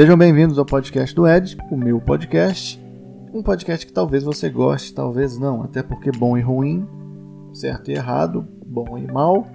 Sejam 0.00 0.16
bem-vindos 0.16 0.58
ao 0.58 0.64
podcast 0.64 1.14
do 1.14 1.28
Ed, 1.28 1.58
o 1.70 1.76
meu 1.76 2.00
podcast. 2.00 2.82
Um 3.34 3.42
podcast 3.42 3.84
que 3.84 3.92
talvez 3.92 4.24
você 4.24 4.48
goste, 4.48 4.94
talvez 4.94 5.36
não, 5.36 5.62
até 5.62 5.82
porque 5.82 6.10
bom 6.10 6.38
e 6.38 6.40
ruim, 6.40 6.88
certo 7.52 7.90
e 7.90 7.94
errado, 7.94 8.48
bom 8.64 8.96
e 8.96 9.06
mal, 9.06 9.46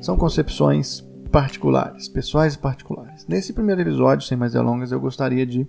são 0.00 0.16
concepções 0.16 1.00
particulares, 1.32 2.08
pessoais 2.08 2.54
e 2.54 2.58
particulares. 2.58 3.26
Nesse 3.26 3.52
primeiro 3.52 3.80
episódio, 3.80 4.24
sem 4.28 4.38
mais 4.38 4.52
delongas, 4.52 4.92
eu 4.92 5.00
gostaria 5.00 5.44
de 5.44 5.66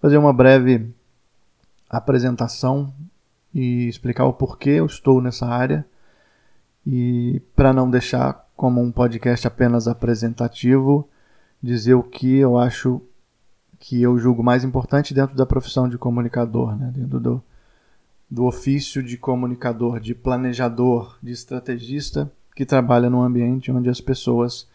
fazer 0.00 0.16
uma 0.16 0.32
breve 0.32 0.90
apresentação 1.90 2.90
e 3.54 3.86
explicar 3.86 4.24
o 4.24 4.32
porquê 4.32 4.70
eu 4.70 4.86
estou 4.86 5.20
nessa 5.20 5.44
área 5.44 5.84
e 6.86 7.42
para 7.54 7.70
não 7.70 7.90
deixar 7.90 8.48
como 8.56 8.80
um 8.80 8.90
podcast 8.90 9.46
apenas 9.46 9.86
apresentativo, 9.86 11.06
dizer 11.62 11.92
o 11.92 12.02
que 12.02 12.36
eu 12.36 12.56
acho 12.56 13.02
que 13.82 14.00
eu 14.00 14.16
julgo 14.16 14.44
mais 14.44 14.62
importante 14.62 15.12
dentro 15.12 15.34
da 15.34 15.44
profissão 15.44 15.88
de 15.88 15.98
comunicador, 15.98 16.76
né? 16.76 16.92
dentro 16.94 17.18
do, 17.18 17.42
do 18.30 18.44
ofício 18.44 19.02
de 19.02 19.16
comunicador, 19.16 19.98
de 19.98 20.14
planejador, 20.14 21.18
de 21.20 21.32
estrategista 21.32 22.30
que 22.54 22.64
trabalha 22.64 23.10
num 23.10 23.22
ambiente 23.22 23.72
onde 23.72 23.90
as 23.90 24.00
pessoas 24.00 24.68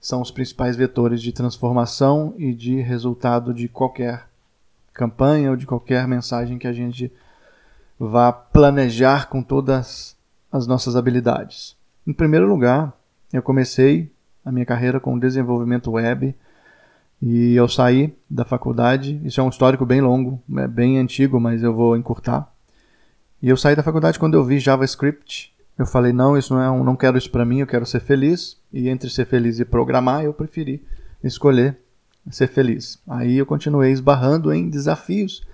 são 0.00 0.22
os 0.22 0.30
principais 0.30 0.76
vetores 0.76 1.20
de 1.20 1.32
transformação 1.32 2.32
e 2.38 2.54
de 2.54 2.80
resultado 2.80 3.52
de 3.52 3.66
qualquer 3.66 4.28
campanha 4.94 5.50
ou 5.50 5.56
de 5.56 5.66
qualquer 5.66 6.06
mensagem 6.06 6.56
que 6.56 6.68
a 6.68 6.72
gente 6.72 7.12
vá 7.98 8.32
planejar 8.32 9.28
com 9.28 9.42
todas 9.42 10.16
as 10.52 10.68
nossas 10.68 10.94
habilidades. 10.94 11.76
Em 12.06 12.12
primeiro 12.12 12.46
lugar, 12.46 12.96
eu 13.32 13.42
comecei 13.42 14.08
a 14.44 14.52
minha 14.52 14.64
carreira 14.64 15.00
com 15.00 15.18
desenvolvimento 15.18 15.90
web 15.90 16.32
e 17.22 17.54
eu 17.54 17.68
saí 17.68 18.14
da 18.28 18.44
faculdade, 18.44 19.20
isso 19.24 19.40
é 19.40 19.44
um 19.44 19.50
histórico 19.50 19.84
bem 19.84 20.00
longo, 20.00 20.42
é 20.56 20.66
bem 20.66 20.98
antigo, 20.98 21.38
mas 21.38 21.62
eu 21.62 21.74
vou 21.74 21.96
encurtar. 21.96 22.50
E 23.42 23.48
eu 23.48 23.56
saí 23.56 23.76
da 23.76 23.82
faculdade 23.82 24.18
quando 24.18 24.34
eu 24.34 24.44
vi 24.44 24.58
JavaScript. 24.58 25.52
Eu 25.78 25.86
falei, 25.86 26.12
não, 26.12 26.36
isso 26.36 26.54
não 26.54 26.62
é 26.62 26.70
um, 26.70 26.84
não 26.84 26.96
quero 26.96 27.16
isso 27.16 27.30
para 27.30 27.44
mim, 27.44 27.60
eu 27.60 27.66
quero 27.66 27.86
ser 27.86 28.00
feliz. 28.00 28.58
E 28.72 28.88
entre 28.88 29.10
ser 29.10 29.26
feliz 29.26 29.58
e 29.58 29.64
programar, 29.64 30.24
eu 30.24 30.32
preferi 30.32 30.82
escolher 31.22 31.78
ser 32.30 32.48
feliz. 32.48 32.98
Aí 33.08 33.36
eu 33.36 33.46
continuei 33.46 33.90
esbarrando 33.92 34.52
em 34.52 34.68
desafios, 34.68 35.46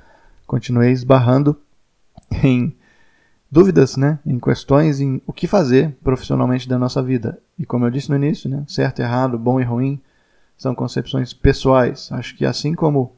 continuei 0.47 0.91
esbarrando 0.91 1.57
em 2.43 2.77
dúvidas, 3.51 3.97
né, 3.97 4.19
em 4.27 4.39
questões 4.39 5.01
em 5.01 5.23
o 5.27 5.33
que 5.33 5.47
fazer 5.47 5.97
profissionalmente 6.03 6.69
da 6.69 6.79
nossa 6.79 7.03
vida. 7.03 7.39
E 7.59 7.65
como 7.65 7.87
eu 7.87 7.91
disse 7.91 8.11
no 8.11 8.17
início, 8.17 8.51
né, 8.51 8.65
certo, 8.67 9.01
errado, 9.01 9.39
bom 9.39 9.61
e 9.61 9.65
ruim, 9.65 10.01
são 10.57 10.75
concepções 10.75 11.33
pessoais. 11.33 12.11
Acho 12.13 12.37
que 12.37 12.45
assim 12.45 12.75
como 12.75 13.13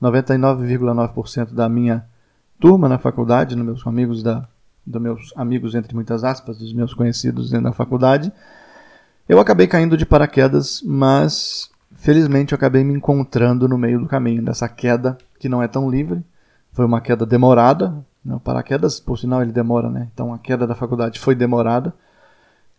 99,9% 0.00 1.52
da 1.52 1.68
minha 1.68 2.04
turma 2.58 2.88
na 2.88 2.98
faculdade, 2.98 3.54
dos 3.54 3.64
meus 3.64 3.86
amigos 3.86 4.22
da 4.22 4.48
dos 4.86 5.02
meus 5.02 5.32
amigos 5.36 5.74
entre 5.74 5.94
muitas 5.94 6.22
aspas, 6.22 6.58
dos 6.58 6.72
meus 6.72 6.94
conhecidos 6.94 7.50
da 7.50 7.72
faculdade, 7.72 8.32
eu 9.28 9.40
acabei 9.40 9.66
caindo 9.66 9.96
de 9.96 10.06
paraquedas, 10.06 10.80
mas 10.86 11.68
felizmente 11.96 12.52
eu 12.52 12.56
acabei 12.56 12.84
me 12.84 12.94
encontrando 12.94 13.68
no 13.68 13.76
meio 13.76 13.98
do 13.98 14.06
caminho 14.06 14.44
dessa 14.44 14.68
queda 14.68 15.18
que 15.40 15.48
não 15.48 15.60
é 15.60 15.66
tão 15.66 15.90
livre. 15.90 16.22
Foi 16.72 16.84
uma 16.84 17.00
queda 17.00 17.26
demorada, 17.26 17.92
né? 18.24 18.38
paraquedas, 18.44 19.00
por 19.00 19.18
sinal, 19.18 19.42
ele 19.42 19.50
demora, 19.50 19.90
né? 19.90 20.08
Então 20.12 20.32
a 20.32 20.38
queda 20.38 20.66
da 20.66 20.74
faculdade 20.74 21.18
foi 21.18 21.34
demorada, 21.34 21.92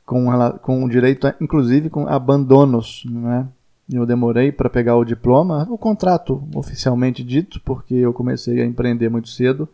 com, 0.05 0.27
com 0.61 0.87
direito, 0.87 1.27
a, 1.27 1.35
inclusive, 1.41 1.89
com 1.89 2.07
abandonos, 2.07 3.03
né? 3.09 3.45
Eu 3.91 4.05
demorei 4.05 4.51
para 4.51 4.69
pegar 4.69 4.97
o 4.97 5.05
diploma, 5.05 5.65
o 5.69 5.77
contrato 5.77 6.45
oficialmente 6.53 7.23
dito, 7.23 7.61
porque 7.61 7.95
eu 7.95 8.13
comecei 8.13 8.61
a 8.61 8.65
empreender 8.65 9.09
muito 9.09 9.29
cedo 9.29 9.67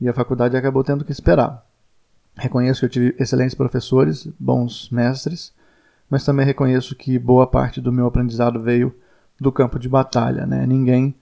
e 0.00 0.08
a 0.08 0.14
faculdade 0.14 0.56
acabou 0.56 0.82
tendo 0.82 1.04
que 1.04 1.12
esperar. 1.12 1.64
Reconheço 2.36 2.80
que 2.80 2.86
eu 2.86 2.90
tive 2.90 3.16
excelentes 3.18 3.54
professores, 3.54 4.26
bons 4.38 4.88
mestres, 4.90 5.52
mas 6.08 6.24
também 6.24 6.46
reconheço 6.46 6.96
que 6.96 7.18
boa 7.18 7.46
parte 7.46 7.80
do 7.80 7.92
meu 7.92 8.06
aprendizado 8.06 8.62
veio 8.62 8.94
do 9.38 9.52
campo 9.52 9.78
de 9.78 9.88
batalha. 9.88 10.46
Né? 10.46 10.66
Ninguém 10.66 11.14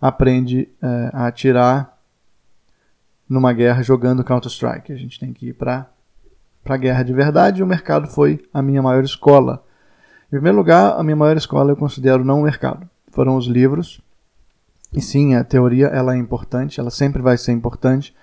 aprende 0.00 0.68
é, 0.80 1.10
a 1.12 1.26
atirar 1.26 1.98
numa 3.28 3.52
guerra 3.52 3.82
jogando 3.82 4.24
Counter-Strike. 4.24 4.92
A 4.92 4.96
gente 4.96 5.20
tem 5.20 5.32
que 5.32 5.48
ir 5.48 5.52
para 5.52 5.90
a 6.64 6.76
guerra 6.78 7.02
de 7.02 7.12
verdade 7.12 7.60
e 7.60 7.62
o 7.62 7.66
mercado 7.66 8.08
foi 8.08 8.42
a 8.54 8.62
minha 8.62 8.80
maior 8.80 9.04
escola 9.04 9.62
em 10.30 10.36
primeiro 10.36 10.56
lugar, 10.56 10.96
a 10.96 11.02
minha 11.02 11.16
maior 11.16 11.36
escola 11.36 11.72
eu 11.72 11.76
considero 11.76 12.24
não 12.24 12.38
o 12.38 12.44
mercado. 12.44 12.88
Foram 13.10 13.36
os 13.36 13.46
livros. 13.46 14.00
E 14.92 15.02
sim, 15.02 15.34
a 15.34 15.42
teoria 15.42 15.88
ela 15.88 16.14
é 16.14 16.18
importante, 16.18 16.78
ela 16.78 16.90
sempre 16.90 17.20
vai 17.20 17.36
ser 17.36 17.50
importante. 17.50 18.14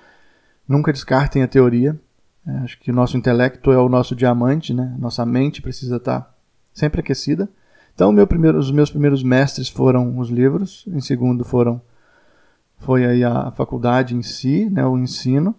Nunca 0.66 0.94
descartem 0.94 1.44
a 1.44 1.48
teoria. 1.50 2.00
É, 2.48 2.52
acho 2.60 2.80
que 2.80 2.92
o 2.92 2.96
nosso 2.96 3.18
intelecto 3.18 3.74
é 3.74 3.78
o 3.78 3.90
nosso 3.90 4.16
diamante, 4.16 4.74
né? 4.74 4.96
Nossa 4.98 5.26
mente 5.26 5.62
precisa 5.62 5.98
estar 5.98 6.34
sempre 6.74 7.02
aquecida. 7.02 7.50
Então, 7.94 8.14
meu 8.14 8.26
primeiro, 8.26 8.58
os 8.58 8.72
meus 8.72 8.90
primeiros 8.90 9.22
mestres 9.22 9.68
foram 9.68 10.18
os 10.18 10.30
livros. 10.30 10.86
Em 10.88 11.02
segundo, 11.02 11.44
foram 11.44 11.82
foi 12.80 13.06
aí 13.06 13.22
a 13.22 13.52
faculdade 13.52 14.16
em 14.16 14.24
si, 14.24 14.70
né? 14.70 14.86
O 14.86 14.98
ensino. 14.98 15.54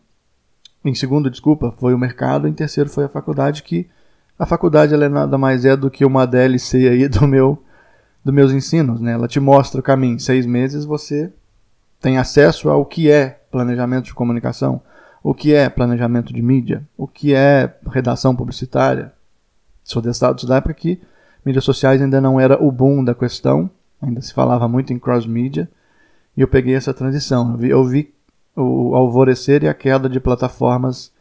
Em 0.82 0.94
segundo, 0.94 1.28
desculpa, 1.28 1.72
foi 1.72 1.92
o 1.92 1.98
mercado. 1.98 2.48
Em 2.48 2.54
terceiro, 2.54 2.88
foi 2.88 3.04
a 3.04 3.08
faculdade 3.08 3.62
que 3.62 3.87
a 4.38 4.47
faculdade 4.47 4.94
ela 4.94 5.04
é 5.04 5.09
nada 5.09 5.37
mais 5.37 5.65
é 5.65 5.76
do 5.76 5.91
que 5.91 6.04
uma 6.04 6.26
DLC 6.26 6.88
aí 6.88 7.09
do 7.09 7.26
meu 7.26 7.62
dos 8.25 8.34
meus 8.34 8.53
ensinos, 8.53 9.00
né? 9.00 9.12
Ela 9.12 9.26
te 9.26 9.41
mostra 9.41 9.81
o 9.81 9.82
caminho. 9.82 10.16
Em 10.16 10.19
seis 10.19 10.44
meses 10.44 10.84
você 10.84 11.32
tem 12.00 12.19
acesso 12.19 12.69
ao 12.69 12.84
que 12.84 13.10
é 13.10 13.41
planejamento 13.50 14.04
de 14.06 14.15
comunicação, 14.15 14.81
o 15.22 15.34
que 15.34 15.54
é 15.54 15.69
planejamento 15.69 16.32
de 16.32 16.43
mídia, 16.43 16.87
o 16.97 17.09
que 17.09 17.34
é 17.34 17.75
redação 17.91 18.37
publicitária. 18.37 19.12
Sou 19.82 20.03
destados 20.03 20.44
da 20.44 20.56
época 20.56 20.75
que 20.75 21.00
mídias 21.44 21.65
sociais 21.65 22.00
ainda 22.00 22.20
não 22.20 22.38
era 22.38 22.62
o 22.62 22.70
boom 22.70 23.03
da 23.03 23.15
questão, 23.15 23.70
ainda 24.00 24.20
se 24.20 24.34
falava 24.34 24.69
muito 24.69 24.93
em 24.93 24.99
cross-mídia, 24.99 25.69
e 26.37 26.41
eu 26.41 26.49
peguei 26.49 26.75
essa 26.75 26.94
transição. 26.94 27.53
Eu 27.53 27.56
vi, 27.56 27.70
eu 27.70 27.84
vi 27.84 28.15
o 28.55 28.94
alvorecer 28.94 29.62
e 29.62 29.69
a 29.69 29.75
queda 29.75 30.09
de 30.09 30.20
plataformas 30.20 31.12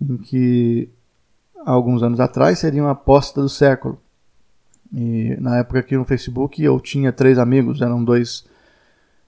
em 0.00 0.16
que 0.16 0.90
há 1.64 1.70
alguns 1.70 2.02
anos 2.02 2.20
atrás, 2.20 2.58
seria 2.58 2.82
uma 2.82 2.92
aposta 2.92 3.40
do 3.40 3.48
século. 3.48 3.98
E 4.92 5.36
na 5.40 5.58
época 5.58 5.80
aqui 5.80 5.96
no 5.96 6.04
Facebook 6.04 6.62
eu 6.62 6.78
tinha 6.78 7.12
três 7.12 7.38
amigos, 7.38 7.80
eram 7.80 8.04
dois 8.04 8.44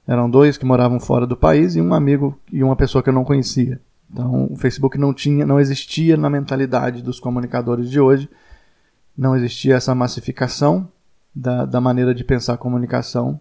eram 0.07 0.31
dois 0.31 0.57
que 0.57 0.65
moravam 0.65 1.01
fora 1.01 1.27
do 1.27 1.37
país 1.37 1.75
e 1.75 1.81
um 1.81 1.93
amigo 1.93 2.39
e 2.53 2.63
uma 2.63 2.77
pessoa 2.77 3.03
que 3.03 3.09
eu 3.09 3.15
não 3.15 3.25
conhecia. 3.25 3.81
Então 4.09 4.49
o 4.53 4.57
Facebook 4.57 4.97
não 4.97 5.13
tinha, 5.13 5.45
não 5.45 5.59
existia 5.59 6.17
na 6.17 6.31
mentalidade 6.31 7.03
dos 7.03 7.19
comunicadores 7.19 7.91
de 7.91 7.99
hoje, 7.99 8.31
não 9.19 9.35
existia 9.35 9.75
essa 9.75 9.95
massificação 9.95 10.89
da, 11.35 11.65
da 11.65 11.81
maneira 11.81 12.15
de 12.15 12.23
pensar 12.23 12.55
a 12.55 12.59
comunicação 12.59 13.41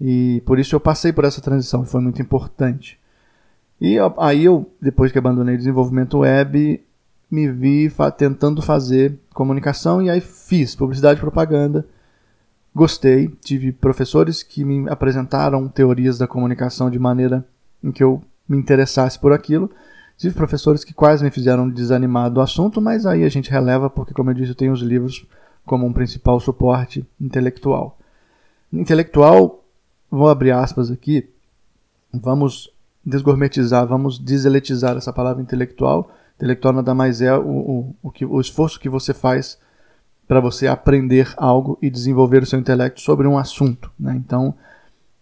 e 0.00 0.42
por 0.46 0.58
isso 0.58 0.74
eu 0.74 0.80
passei 0.80 1.12
por 1.12 1.24
essa 1.24 1.42
transição, 1.42 1.84
foi 1.84 2.00
muito 2.00 2.22
importante. 2.22 2.98
E 3.78 3.98
aí 4.16 4.44
eu, 4.44 4.70
depois 4.80 5.12
que 5.12 5.18
abandonei 5.18 5.56
desenvolvimento 5.56 6.18
web, 6.18 6.82
me 7.30 7.50
vi 7.50 7.88
fa 7.88 8.10
tentando 8.10 8.62
fazer 8.62 9.18
comunicação 9.34 10.00
e 10.00 10.08
aí 10.08 10.20
fiz 10.20 10.74
publicidade 10.74 11.18
e 11.18 11.20
propaganda. 11.20 11.86
Gostei, 12.74 13.28
tive 13.42 13.72
professores 13.72 14.42
que 14.42 14.64
me 14.64 14.88
apresentaram 14.88 15.66
teorias 15.68 16.18
da 16.18 16.26
comunicação 16.26 16.90
de 16.90 16.98
maneira 16.98 17.44
em 17.82 17.90
que 17.90 18.04
eu 18.04 18.22
me 18.48 18.56
interessasse 18.56 19.18
por 19.18 19.32
aquilo. 19.32 19.70
Tive 20.16 20.34
professores 20.34 20.84
que 20.84 20.94
quase 20.94 21.24
me 21.24 21.30
fizeram 21.30 21.68
desanimar 21.68 22.30
do 22.30 22.40
assunto, 22.40 22.80
mas 22.80 23.04
aí 23.04 23.24
a 23.24 23.28
gente 23.28 23.50
releva 23.50 23.90
porque, 23.90 24.14
como 24.14 24.30
eu 24.30 24.34
disse, 24.34 24.50
eu 24.50 24.54
tenho 24.54 24.72
os 24.72 24.80
livros 24.80 25.26
como 25.64 25.86
um 25.86 25.92
principal 25.92 26.38
suporte 26.38 27.06
intelectual. 27.20 27.98
Intelectual, 28.72 29.64
vou 30.10 30.28
abrir 30.28 30.52
aspas 30.52 30.90
aqui, 30.90 31.28
vamos 32.12 32.70
desgourmetizar, 33.04 33.86
vamos 33.86 34.18
deseletizar 34.18 34.96
essa 34.96 35.12
palavra 35.12 35.42
intelectual 35.42 36.10
Intelectual 36.36 36.74
nada 36.74 36.94
mais 36.94 37.22
é 37.22 37.36
o, 37.36 37.42
o, 37.42 37.96
o, 38.02 38.10
que, 38.10 38.24
o 38.24 38.40
esforço 38.40 38.78
que 38.78 38.88
você 38.88 39.14
faz 39.14 39.58
para 40.28 40.40
você 40.40 40.66
aprender 40.66 41.32
algo 41.36 41.78
e 41.80 41.88
desenvolver 41.88 42.42
o 42.42 42.46
seu 42.46 42.58
intelecto 42.58 43.00
sobre 43.00 43.26
um 43.26 43.38
assunto. 43.38 43.90
Né? 43.98 44.14
Então, 44.16 44.54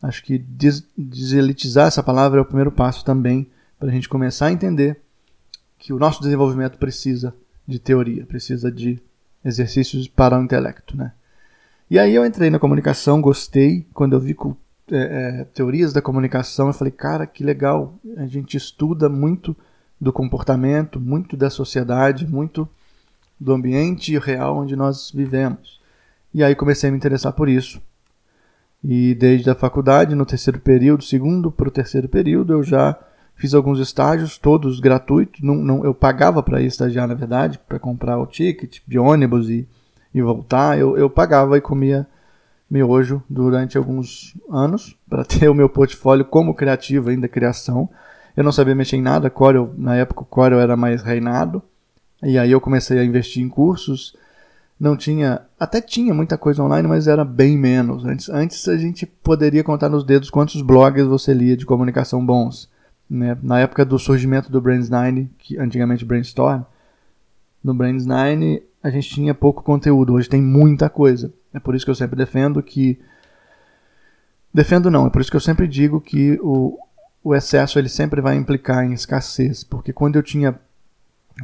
acho 0.03 0.23
que 0.25 0.39
des 0.39 0.85
deselitizar 0.97 1.87
essa 1.87 2.03
palavra 2.03 2.39
é 2.39 2.43
o 2.43 2.47
primeiro 2.47 2.73
passo 2.73 3.05
também 3.05 3.47
para 3.79 3.89
a 3.89 3.93
gente 3.93 4.09
começar 4.09 4.47
a 4.47 4.53
entender 4.53 5.01
que 5.79 5.93
o 5.93 5.99
nosso 5.99 6.23
desenvolvimento 6.23 6.79
precisa 6.79 7.35
de 7.67 7.79
teoria, 7.79 8.25
precisa 8.25 8.71
de 8.71 9.01
exercícios 9.45 10.09
para 10.09 10.39
o 10.39 10.43
intelecto. 10.43 10.97
Né? 10.97 11.13
E 11.91 11.99
aí 11.99 12.15
eu 12.15 12.25
entrei 12.25 12.51
na 12.51 12.59
comunicação, 12.59 13.21
gostei. 13.21 13.87
Quando 13.93 14.15
eu 14.15 14.21
vi 14.21 14.35
é, 14.91 14.97
é, 14.97 15.45
teorias 15.45 15.93
da 15.93 16.03
comunicação, 16.03 16.69
eu 16.69 16.73
falei, 16.73 16.93
cara, 16.93 17.27
que 17.27 17.45
legal. 17.45 17.95
A 18.17 18.27
gente 18.27 18.57
estuda 18.57 19.09
muito 19.09 19.55
do 20.05 20.13
comportamento, 20.13 21.01
muito 21.01 21.37
da 21.37 21.51
sociedade, 21.51 22.27
muito 22.27 22.69
do 23.41 23.53
ambiente 23.53 24.17
real 24.19 24.59
onde 24.59 24.77
nós 24.77 25.11
vivemos. 25.11 25.81
E 26.33 26.45
aí 26.45 26.55
comecei 26.55 26.89
a 26.89 26.93
me 26.93 26.99
interessar 26.99 27.33
por 27.33 27.49
isso. 27.49 27.81
E 28.83 29.15
desde 29.15 29.49
a 29.49 29.55
faculdade, 29.55 30.15
no 30.15 30.27
terceiro 30.27 30.61
período, 30.61 31.03
segundo 31.03 31.51
para 31.51 31.69
o 31.69 31.73
terceiro 31.73 32.09
período, 32.09 32.53
eu 32.53 32.63
já 32.63 32.97
fiz 33.35 33.55
alguns 33.55 33.81
estágios, 33.81 34.37
todos 34.37 34.79
gratuitos. 34.79 35.41
Não, 35.41 35.55
não, 35.55 35.85
eu 35.85 35.95
pagava 35.95 36.43
para 36.43 36.61
ir 36.61 36.67
estagiar, 36.67 37.09
na 37.09 37.15
verdade, 37.15 37.59
para 37.67 37.79
comprar 37.79 38.19
o 38.19 38.27
ticket 38.27 38.81
de 38.87 38.99
ônibus 38.99 39.49
e, 39.49 39.67
e 40.13 40.21
voltar. 40.21 40.79
Eu, 40.79 40.99
eu 40.99 41.09
pagava 41.09 41.57
e 41.57 41.63
comia 41.63 42.07
miojo 42.71 43.23
durante 43.29 43.79
alguns 43.79 44.35
anos 44.51 44.97
para 45.09 45.25
ter 45.27 45.49
o 45.49 45.55
meu 45.55 45.69
portfólio 45.69 46.25
como 46.25 46.55
criativo, 46.55 47.09
ainda 47.09 47.27
criação. 47.27 47.89
Eu 48.37 48.45
não 48.45 48.53
sabia 48.53 48.75
mexer 48.75 48.97
em 48.97 49.03
nada, 49.03 49.31
Corel, 49.31 49.73
na 49.77 49.97
época 49.97 50.23
o 50.23 50.27
Corel 50.27 50.61
era 50.61 50.77
mais 50.77 51.03
reinado. 51.03 51.63
E 52.23 52.39
aí 52.39 52.51
eu 52.51 52.61
comecei 52.61 52.99
a 52.99 53.05
investir 53.05 53.43
em 53.43 53.49
cursos 53.49 54.17
não 54.79 54.97
tinha. 54.97 55.43
Até 55.59 55.81
tinha 55.81 56.13
muita 56.13 56.37
coisa 56.37 56.63
online, 56.63 56.87
mas 56.87 57.07
era 57.07 57.25
bem 57.25 57.57
menos. 57.57 58.05
Antes, 58.05 58.29
antes 58.29 58.69
a 58.69 58.77
gente 58.77 59.07
poderia 59.07 59.63
contar 59.63 59.89
nos 59.89 60.05
dedos 60.05 60.31
quantos 60.31 60.61
blogs 60.61 61.07
você 61.07 61.33
lia 61.33 61.57
de 61.57 61.67
comunicação 61.67 62.25
bons. 62.25 62.69
Né? 63.09 63.37
Na 63.43 63.61
época 63.61 63.85
do 63.85 63.99
surgimento 63.99 64.51
do 64.51 64.61
Brains 64.61 64.91
9, 64.91 65.29
que 65.39 65.59
antigamente 65.59 66.05
Brainstorm, 66.05 66.63
no 67.63 67.75
Brains 67.75 68.05
9 68.05 68.63
a 68.83 68.91
gente 68.91 69.09
tinha 69.09 69.35
pouco 69.35 69.63
conteúdo. 69.63 70.15
Hoje 70.15 70.29
tem 70.29 70.43
muita 70.43 70.91
coisa. 70.91 71.33
É 71.53 71.59
por 71.59 71.75
isso 71.75 71.85
que 71.85 71.91
eu 71.91 71.95
sempre 71.95 72.17
defendo 72.17 72.63
que. 72.63 72.99
Defendo 74.53 74.91
não, 74.91 75.07
é 75.07 75.11
por 75.11 75.21
isso 75.21 75.31
que 75.31 75.37
eu 75.37 75.41
sempre 75.41 75.67
digo 75.67 76.01
que 76.01 76.39
o, 76.43 76.79
o 77.25 77.35
excesso 77.35 77.79
ele 77.79 77.89
sempre 77.89 78.21
vai 78.21 78.37
implicar 78.37 78.85
em 78.85 78.93
escassez. 78.93 79.65
Porque 79.65 79.95
quando 79.95 80.17
eu 80.17 80.23
tinha 80.23 80.61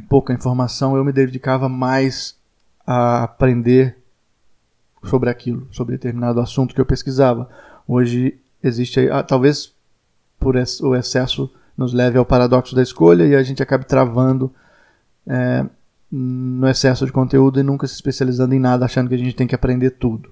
pouca 0.07 0.31
informação, 0.31 0.95
eu 0.95 1.03
me 1.03 1.11
dedicava 1.11 1.67
mais 1.67 2.37
a 2.85 3.23
aprender 3.23 3.97
sobre 5.03 5.31
aquilo, 5.31 5.67
sobre 5.71 5.95
determinado 5.95 6.39
assunto 6.39 6.75
que 6.75 6.79
eu 6.79 6.85
pesquisava. 6.85 7.49
Hoje 7.87 8.37
existe, 8.63 9.09
ah, 9.09 9.23
talvez 9.23 9.73
por 10.39 10.55
o 10.55 10.95
excesso 10.95 11.51
nos 11.75 11.93
leve 11.93 12.17
ao 12.17 12.25
paradoxo 12.25 12.75
da 12.75 12.83
escolha 12.83 13.25
e 13.25 13.35
a 13.35 13.41
gente 13.41 13.63
acabe 13.63 13.85
travando 13.85 14.53
é, 15.25 15.65
no 16.11 16.67
excesso 16.67 17.05
de 17.07 17.11
conteúdo 17.11 17.59
e 17.59 17.63
nunca 17.63 17.87
se 17.87 17.95
especializando 17.95 18.53
em 18.53 18.59
nada, 18.59 18.85
achando 18.85 19.09
que 19.09 19.15
a 19.15 19.17
gente 19.17 19.35
tem 19.35 19.47
que 19.47 19.55
aprender 19.55 19.91
tudo. 19.91 20.31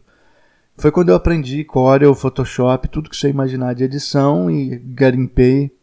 Foi 0.80 0.92
quando 0.92 1.10
eu 1.10 1.16
aprendi 1.16 1.66
Corel, 1.66 2.16
Photoshop, 2.16 2.88
tudo 2.88 3.10
que 3.10 3.18
você 3.18 3.30
imaginar 3.30 3.76
de 3.76 3.84
edição 3.84 4.50
e 4.50 4.78
garimpei 4.78 5.76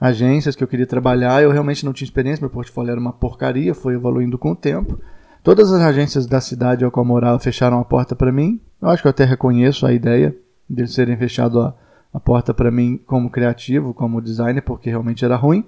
agências 0.00 0.54
que 0.54 0.62
eu 0.62 0.68
queria 0.68 0.86
trabalhar. 0.86 1.42
Eu 1.42 1.50
realmente 1.50 1.84
não 1.84 1.92
tinha 1.92 2.06
experiência, 2.06 2.40
meu 2.40 2.48
portfólio 2.48 2.92
era 2.92 3.00
uma 3.00 3.12
porcaria, 3.12 3.74
foi 3.74 3.94
evoluindo 3.94 4.38
com 4.38 4.52
o 4.52 4.56
tempo. 4.56 5.00
Todas 5.42 5.72
as 5.72 5.82
agências 5.82 6.26
da 6.26 6.40
cidade 6.40 6.84
ao 6.84 6.92
qual 6.92 7.04
eu 7.04 7.08
morava 7.08 7.40
fecharam 7.40 7.80
a 7.80 7.84
porta 7.84 8.14
para 8.14 8.30
mim. 8.30 8.60
Eu 8.80 8.88
acho 8.88 9.02
que 9.02 9.08
eu 9.08 9.10
até 9.10 9.24
reconheço 9.24 9.84
a 9.84 9.92
ideia 9.92 10.32
de 10.70 10.82
eles 10.82 10.94
terem 10.94 11.16
fechado 11.16 11.60
a, 11.60 11.74
a 12.12 12.20
porta 12.20 12.54
para 12.54 12.70
mim 12.70 13.00
como 13.04 13.28
criativo, 13.28 13.92
como 13.92 14.22
designer, 14.22 14.62
porque 14.62 14.90
realmente 14.90 15.24
era 15.24 15.34
ruim. 15.34 15.64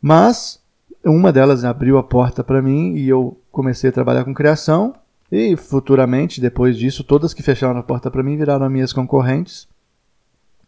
Mas 0.00 0.58
uma 1.04 1.30
delas 1.30 1.62
abriu 1.62 1.98
a 1.98 2.02
porta 2.02 2.42
para 2.42 2.62
mim 2.62 2.94
e 2.94 3.06
eu 3.06 3.38
comecei 3.52 3.90
a 3.90 3.92
trabalhar 3.92 4.24
com 4.24 4.32
criação. 4.32 4.94
E 5.36 5.56
futuramente, 5.56 6.40
depois 6.40 6.78
disso, 6.78 7.02
todas 7.02 7.34
que 7.34 7.42
fecharam 7.42 7.80
a 7.80 7.82
porta 7.82 8.08
para 8.08 8.22
mim 8.22 8.36
viraram 8.36 8.70
minhas 8.70 8.92
concorrentes. 8.92 9.66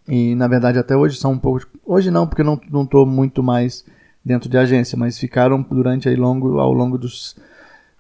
E 0.09 0.35
na 0.35 0.49
verdade 0.49 0.77
até 0.77 0.97
hoje 0.97 1.17
são 1.19 1.31
um 1.35 1.39
pouco. 1.39 1.69
Hoje 1.85 2.11
não, 2.11 2.27
porque 2.27 2.43
eu 2.43 2.61
não 2.69 2.83
estou 2.83 3.07
muito 3.07 3.45
mais 3.45 3.85
dentro 4.25 4.49
de 4.51 4.59
agência, 4.59 4.99
mas 4.99 5.21
ficaram 5.21 5.63
durante 5.63 6.09
aí 6.09 6.17
longo, 6.17 6.59
ao 6.59 6.73
longo 6.73 6.99
dos 6.99 7.37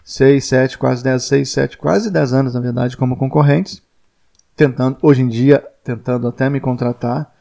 6, 0.04 0.44
7, 0.44 0.76
quase 0.76 1.04
10, 1.04 1.22
6, 1.22 1.48
7, 1.48 1.78
quase 1.78 2.10
10 2.10 2.32
anos, 2.32 2.54
na 2.54 2.60
verdade, 2.60 2.96
como 2.96 3.16
concorrentes, 3.16 3.80
tentando, 4.56 4.98
hoje 5.02 5.22
em 5.22 5.28
dia, 5.28 5.64
tentando 5.84 6.26
até 6.26 6.50
me 6.50 6.58
contratar. 6.58 7.32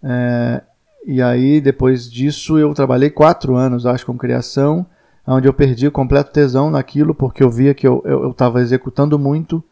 É, 0.00 0.62
e 1.04 1.20
aí, 1.20 1.60
depois 1.60 2.08
disso, 2.08 2.56
eu 2.56 2.72
trabalhei 2.72 3.10
4 3.10 3.56
anos, 3.56 3.84
acho, 3.84 4.06
com 4.06 4.16
criação, 4.16 4.86
onde 5.34 5.46
eu 5.46 5.52
perdi 5.52 5.86
o 5.86 5.92
completo 5.92 6.32
tesão 6.32 6.70
naquilo, 6.70 7.14
porque 7.14 7.42
eu 7.42 7.50
via 7.50 7.74
que 7.74 7.86
eu 7.86 8.30
estava 8.30 8.60
executando 8.60 9.18
muito, 9.18 9.62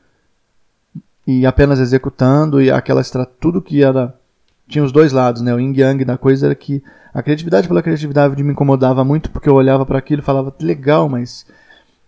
e 1.27 1.47
apenas 1.47 1.81
executando, 1.81 2.61
e 2.61 2.71
aquela 2.71 3.03
tudo 3.41 3.63
que 3.63 3.83
era. 3.83 4.15
Tinha 4.69 4.85
os 4.85 4.91
dois 4.91 5.13
lados, 5.13 5.43
né? 5.43 5.55
O 5.55 5.61
yin 5.61 5.73
yang 5.77 6.05
da 6.05 6.19
coisa 6.19 6.47
era 6.47 6.55
que 6.55 6.83
a 7.15 7.23
criatividade 7.23 7.69
pela 7.69 7.83
criatividade 7.83 8.43
me 8.43 8.53
incomodava 8.53 9.05
muito, 9.05 9.31
porque 9.31 9.49
eu 9.49 9.55
olhava 9.55 9.87
para 9.87 9.99
aquilo 9.99 10.21
e 10.23 10.25
falava, 10.25 10.53
legal, 10.61 11.09
mas 11.09 11.47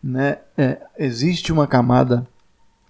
né, 0.02 0.38
é, 0.56 0.78
existe 0.98 1.52
uma 1.52 1.66
camada 1.66 2.26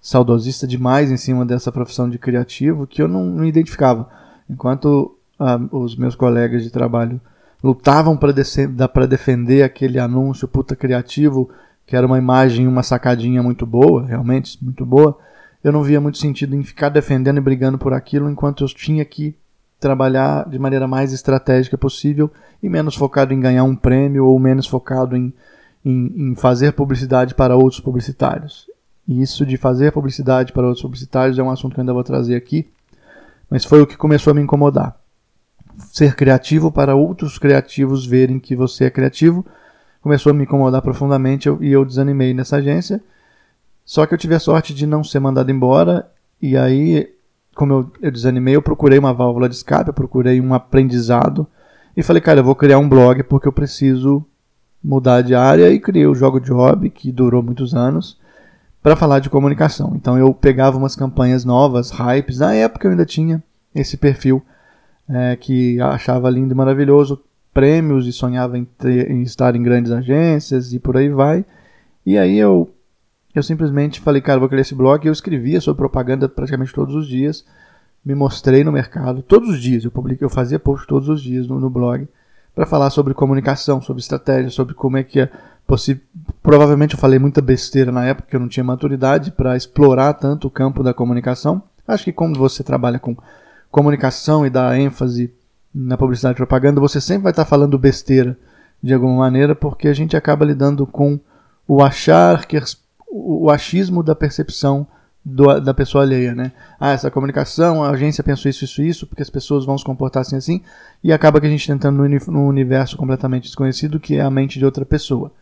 saudosista 0.01 0.67
demais 0.67 1.11
em 1.11 1.17
cima 1.19 1.45
dessa 1.45 1.71
profissão 1.71 2.09
de 2.09 2.19
criativo 2.19 2.87
que 2.87 3.03
eu 3.03 3.09
não 3.09 3.25
me 3.25 3.49
identificava. 3.49 4.09
Enquanto 4.49 5.15
ah, 5.39 5.61
os 5.71 5.97
meus 5.97 6.15
colegas 6.15 6.63
de 6.63 6.71
trabalho 6.71 7.21
lutavam 7.63 8.17
para 8.17 9.07
defender 9.07 9.63
aquele 9.63 9.99
anúncio 9.99 10.47
puta 10.47 10.77
criativo, 10.77 11.51
que 11.87 11.97
era 11.97 12.07
uma 12.07 12.19
imagem, 12.19 12.67
uma 12.67 12.83
sacadinha 12.83 13.43
muito 13.43 13.67
boa, 13.67 14.07
realmente 14.07 14.63
muito 14.63 14.85
boa, 14.87 15.19
eu 15.63 15.73
não 15.73 15.83
via 15.83 16.01
muito 16.01 16.19
sentido 16.19 16.55
em 16.55 16.63
ficar 16.63 16.89
defendendo 16.89 17.39
e 17.39 17.41
brigando 17.41 17.79
por 17.79 17.93
aquilo 17.93 18.31
enquanto 18.31 18.63
eu 18.63 18.69
tinha 18.69 19.05
que 19.05 19.35
trabalhar 19.81 20.49
de 20.49 20.59
maneira 20.59 20.87
mais 20.87 21.13
estratégica 21.13 21.77
possível 21.77 22.31
e 22.63 22.69
menos 22.69 22.95
focado 22.95 23.33
em 23.33 23.41
ganhar 23.41 23.65
um 23.65 23.75
prêmio 23.75 24.25
ou 24.27 24.39
menos 24.39 24.67
focado 24.67 25.17
em 25.17 25.33
em, 25.85 26.31
em 26.31 26.35
fazer 26.35 26.73
publicidade 26.73 27.35
para 27.35 27.57
outros 27.57 27.81
publicitários. 27.81 28.67
E 29.07 29.23
isso 29.23 29.47
de 29.47 29.57
fazer 29.57 29.93
publicidade 29.93 30.53
para 30.53 30.67
outros 30.67 30.83
publicitários 30.83 31.39
é 31.39 31.43
um 31.43 31.51
assunto 31.51 31.75
que 31.75 31.81
eu 31.81 31.83
ainda 31.83 31.95
vou 31.95 32.05
trazer 32.05 32.37
aqui, 32.37 32.69
mas 33.51 33.65
foi 33.65 33.81
o 33.81 33.87
que 33.87 33.97
começou 33.97 34.33
a 34.33 34.35
me 34.35 34.43
incomodar. 34.43 34.99
Ser 35.79 36.15
criativo 36.15 36.71
para 36.71 36.95
outros 36.95 37.39
criativos 37.39 38.05
verem 38.05 38.39
que 38.39 38.57
você 38.57 38.85
é 38.85 38.91
criativo 38.91 39.45
começou 40.01 40.31
a 40.31 40.35
me 40.35 40.45
incomodar 40.45 40.81
profundamente 40.81 41.49
e 41.61 41.73
eu 41.73 41.85
desanimei 41.85 42.33
nessa 42.33 42.57
agência. 42.57 43.01
Só 43.85 44.07
que 44.07 44.15
eu 44.15 44.19
tive 44.19 44.35
a 44.35 44.41
sorte 44.41 44.75
de 44.75 44.87
não 44.87 45.03
ser 45.03 45.21
mandado 45.21 45.51
embora 45.51 46.11
e 46.41 46.57
aí, 46.57 47.13
como 47.55 47.73
eu, 47.73 47.93
eu 48.03 48.11
desanimei, 48.11 48.55
eu 48.55 48.63
procurei 48.63 48.99
uma 48.99 49.13
válvula 49.13 49.49
de 49.49 49.57
escape, 49.57 49.89
eu 49.89 49.95
procurei 49.95 50.41
um 50.41 50.55
aprendizado 50.55 51.47
e 51.97 52.03
falei, 52.03 52.23
cara, 52.23 52.41
eu 52.41 52.45
vou 52.45 52.55
criar 52.55 52.79
um 52.79 52.89
blog 52.89 53.23
porque 53.25 53.49
eu 53.49 53.53
preciso 53.53 54.25
mudar 54.83 55.23
de 55.23 55.35
área 55.35 55.71
e 55.71 55.81
criei 55.81 56.07
o 56.07 56.15
Jogo 56.15 56.41
de 56.41 56.53
Hobby, 56.53 56.91
que 56.91 57.11
durou 57.11 57.43
muitos 57.43 57.75
anos, 57.75 58.19
para 58.83 58.95
falar 58.95 59.19
de 59.19 59.29
comunicação. 59.29 59.93
Então 59.97 60.17
eu 60.17 60.33
pegava 60.33 60.79
umas 60.79 60.95
campanhas 60.95 61.45
novas, 61.45 61.91
hypes. 61.91 62.39
Na 62.39 62.55
época 62.55 62.87
eu 62.87 62.93
ainda 62.93 63.05
tinha 63.05 63.43
esse 63.75 63.97
perfil 63.97 64.43
é, 65.09 65.37
que 65.37 65.81
achava 65.81 66.29
lindo 66.29 66.53
e 66.53 66.57
maravilhoso, 66.57 67.23
prêmios 67.53 68.07
e 68.07 68.13
sonhava 68.13 68.59
em, 68.59 68.65
ter, 68.65 69.11
em 69.11 69.23
estar 69.23 69.57
em 69.57 69.63
grandes 69.63 69.91
agências 69.91 70.73
e 70.73 70.79
por 70.79 70.97
aí 70.97 71.09
vai. 71.09 71.45
E 72.05 72.19
aí 72.19 72.39
eu, 72.39 72.71
eu 73.35 73.43
simplesmente 73.43 74.01
falei, 74.01 74.21
cara, 74.21 74.39
vou 74.39 74.49
criar 74.49 74.63
esse 74.63 74.75
blog. 74.75 75.05
Eu 75.07 75.13
escrevia 75.13 75.61
sobre 75.61 75.79
propaganda 75.79 76.29
praticamente 76.29 76.73
todos 76.73 76.95
os 76.95 77.07
dias. 77.07 77.45
Me 78.05 78.15
mostrei 78.15 78.63
no 78.63 78.73
mercado 78.73 79.23
todos 79.23 79.49
os 79.51 79.61
dias. 79.61 79.85
Eu, 79.85 79.91
publiquei, 79.91 80.25
eu 80.25 80.31
fazia 80.31 80.59
post 80.59 80.87
todos 80.87 81.09
os 81.09 81.23
dias 81.23 81.49
no, 81.49 81.59
no 81.59 81.71
blog 81.71 82.07
para 82.55 82.67
falar 82.67 82.91
sobre 82.91 83.15
comunicação, 83.15 83.81
sobre 83.81 84.01
estratégia, 84.01 84.51
sobre 84.51 84.75
como 84.75 84.97
é 84.97 85.05
que 85.05 85.21
é 85.21 85.31
possível. 85.67 86.03
Provavelmente 86.43 86.95
eu 86.95 87.01
falei 87.01 87.19
muita 87.19 87.41
besteira 87.41 87.93
na 87.93 88.05
época, 88.05 88.35
eu 88.35 88.41
não 88.41 88.49
tinha 88.49 88.65
maturidade 88.65 89.31
para 89.31 89.57
explorar 89.57 90.15
tanto 90.15 90.49
o 90.49 90.51
campo 90.51 90.83
da 90.83 90.93
comunicação. 90.93 91.63
Acho 91.87 92.05
que 92.05 92.13
quando 92.13 92.39
você 92.39 92.65
trabalha 92.65 92.99
com 92.99 93.17
comunicação 93.71 94.47
e 94.47 94.51
dá 94.51 94.79
ênfase 94.79 95.33
na 95.75 95.97
publicidade 95.97 96.35
e 96.35 96.37
propaganda, 96.37 96.81
você 96.81 97.01
sempre 97.01 97.25
vai 97.25 97.33
estar 97.33 97.45
falando 97.45 97.79
besteira 97.79 98.37
de 98.83 98.95
alguma 98.95 99.17
maneira, 99.17 99.55
porque 99.55 99.89
a 99.89 99.93
gente 99.93 100.17
acaba 100.17 100.45
lidando 100.45 100.87
com 100.87 101.19
o 101.67 101.83
achar 101.83 102.47
que 102.47 102.61
o 103.11 103.51
achismo 103.51 104.03
da 104.03 104.15
percepção 104.15 104.87
do, 105.25 105.61
da 105.61 105.75
pessoa 105.75 106.05
alheia, 106.05 106.35
né? 106.35 106.53
Ah, 106.81 106.93
essa 106.93 107.11
comunicação, 107.11 107.85
a 107.85 107.91
agência 107.91 108.25
pensou 108.25 108.49
isso, 108.49 108.65
isso, 108.65 108.83
isso, 108.83 109.07
porque 109.07 109.23
as 109.23 109.31
pessoas 109.31 109.65
vão 109.65 109.77
se 109.77 109.85
comportar 109.85 110.23
assim, 110.23 110.37
assim, 110.37 110.63
e 111.03 111.13
acaba 111.13 111.41
que 111.41 111.47
a 111.47 111.51
gente 111.51 111.67
tá 111.67 111.75
entrando 111.75 112.03
num 112.29 112.47
universo 112.47 112.97
completamente 112.97 113.45
desconhecido 113.45 114.01
que 114.01 114.17
é 114.17 114.23
a 114.23 114.31
mente 114.31 114.59
de 114.59 114.65
outra 114.65 114.87
pessoa. 114.87 115.33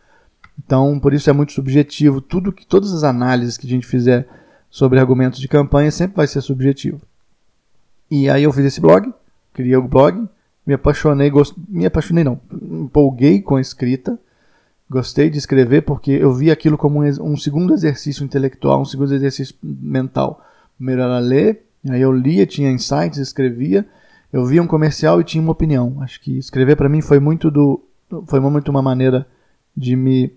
Então, 0.58 0.98
por 0.98 1.12
isso 1.12 1.28
é 1.28 1.32
muito 1.32 1.52
subjetivo. 1.52 2.20
Tudo 2.20 2.52
que, 2.52 2.66
todas 2.66 2.92
as 2.92 3.04
análises 3.04 3.56
que 3.56 3.66
a 3.66 3.70
gente 3.70 3.86
fizer 3.86 4.26
sobre 4.70 4.98
argumentos 4.98 5.38
de 5.38 5.48
campanha 5.48 5.90
sempre 5.90 6.16
vai 6.16 6.26
ser 6.26 6.40
subjetivo. 6.40 7.00
E 8.10 8.28
aí 8.30 8.44
eu 8.44 8.52
fiz 8.52 8.64
esse 8.64 8.80
blog, 8.80 9.12
criei 9.52 9.76
o 9.76 9.82
blog, 9.82 10.28
me 10.66 10.74
apaixonei, 10.74 11.30
gost... 11.30 11.54
me 11.68 11.86
apaixonei 11.86 12.24
não, 12.24 12.40
empolguei 12.52 13.42
com 13.42 13.56
a 13.56 13.60
escrita, 13.60 14.18
Gostei 14.88 15.28
de 15.28 15.36
escrever 15.36 15.82
porque 15.82 16.12
eu 16.12 16.32
vi 16.32 16.48
aquilo 16.48 16.78
como 16.78 17.02
um, 17.02 17.36
segundo 17.36 17.74
exercício 17.74 18.24
intelectual, 18.24 18.82
um 18.82 18.84
segundo 18.84 19.12
exercício 19.12 19.56
mental. 19.60 20.40
Primeiro 20.76 21.02
era 21.02 21.18
ler, 21.18 21.64
aí 21.90 22.00
eu 22.00 22.12
lia, 22.12 22.46
tinha 22.46 22.70
insights, 22.70 23.18
escrevia, 23.18 23.84
eu 24.32 24.44
via 24.44 24.62
um 24.62 24.66
comercial 24.66 25.20
e 25.20 25.24
tinha 25.24 25.42
uma 25.42 25.50
opinião. 25.50 26.00
Acho 26.02 26.20
que 26.20 26.38
escrever 26.38 26.76
para 26.76 26.88
mim 26.88 27.00
foi 27.00 27.18
muito 27.18 27.50
do, 27.50 27.82
foi 28.26 28.38
muito 28.38 28.68
uma 28.68 28.80
maneira 28.80 29.26
de 29.76 29.96
me, 29.96 30.32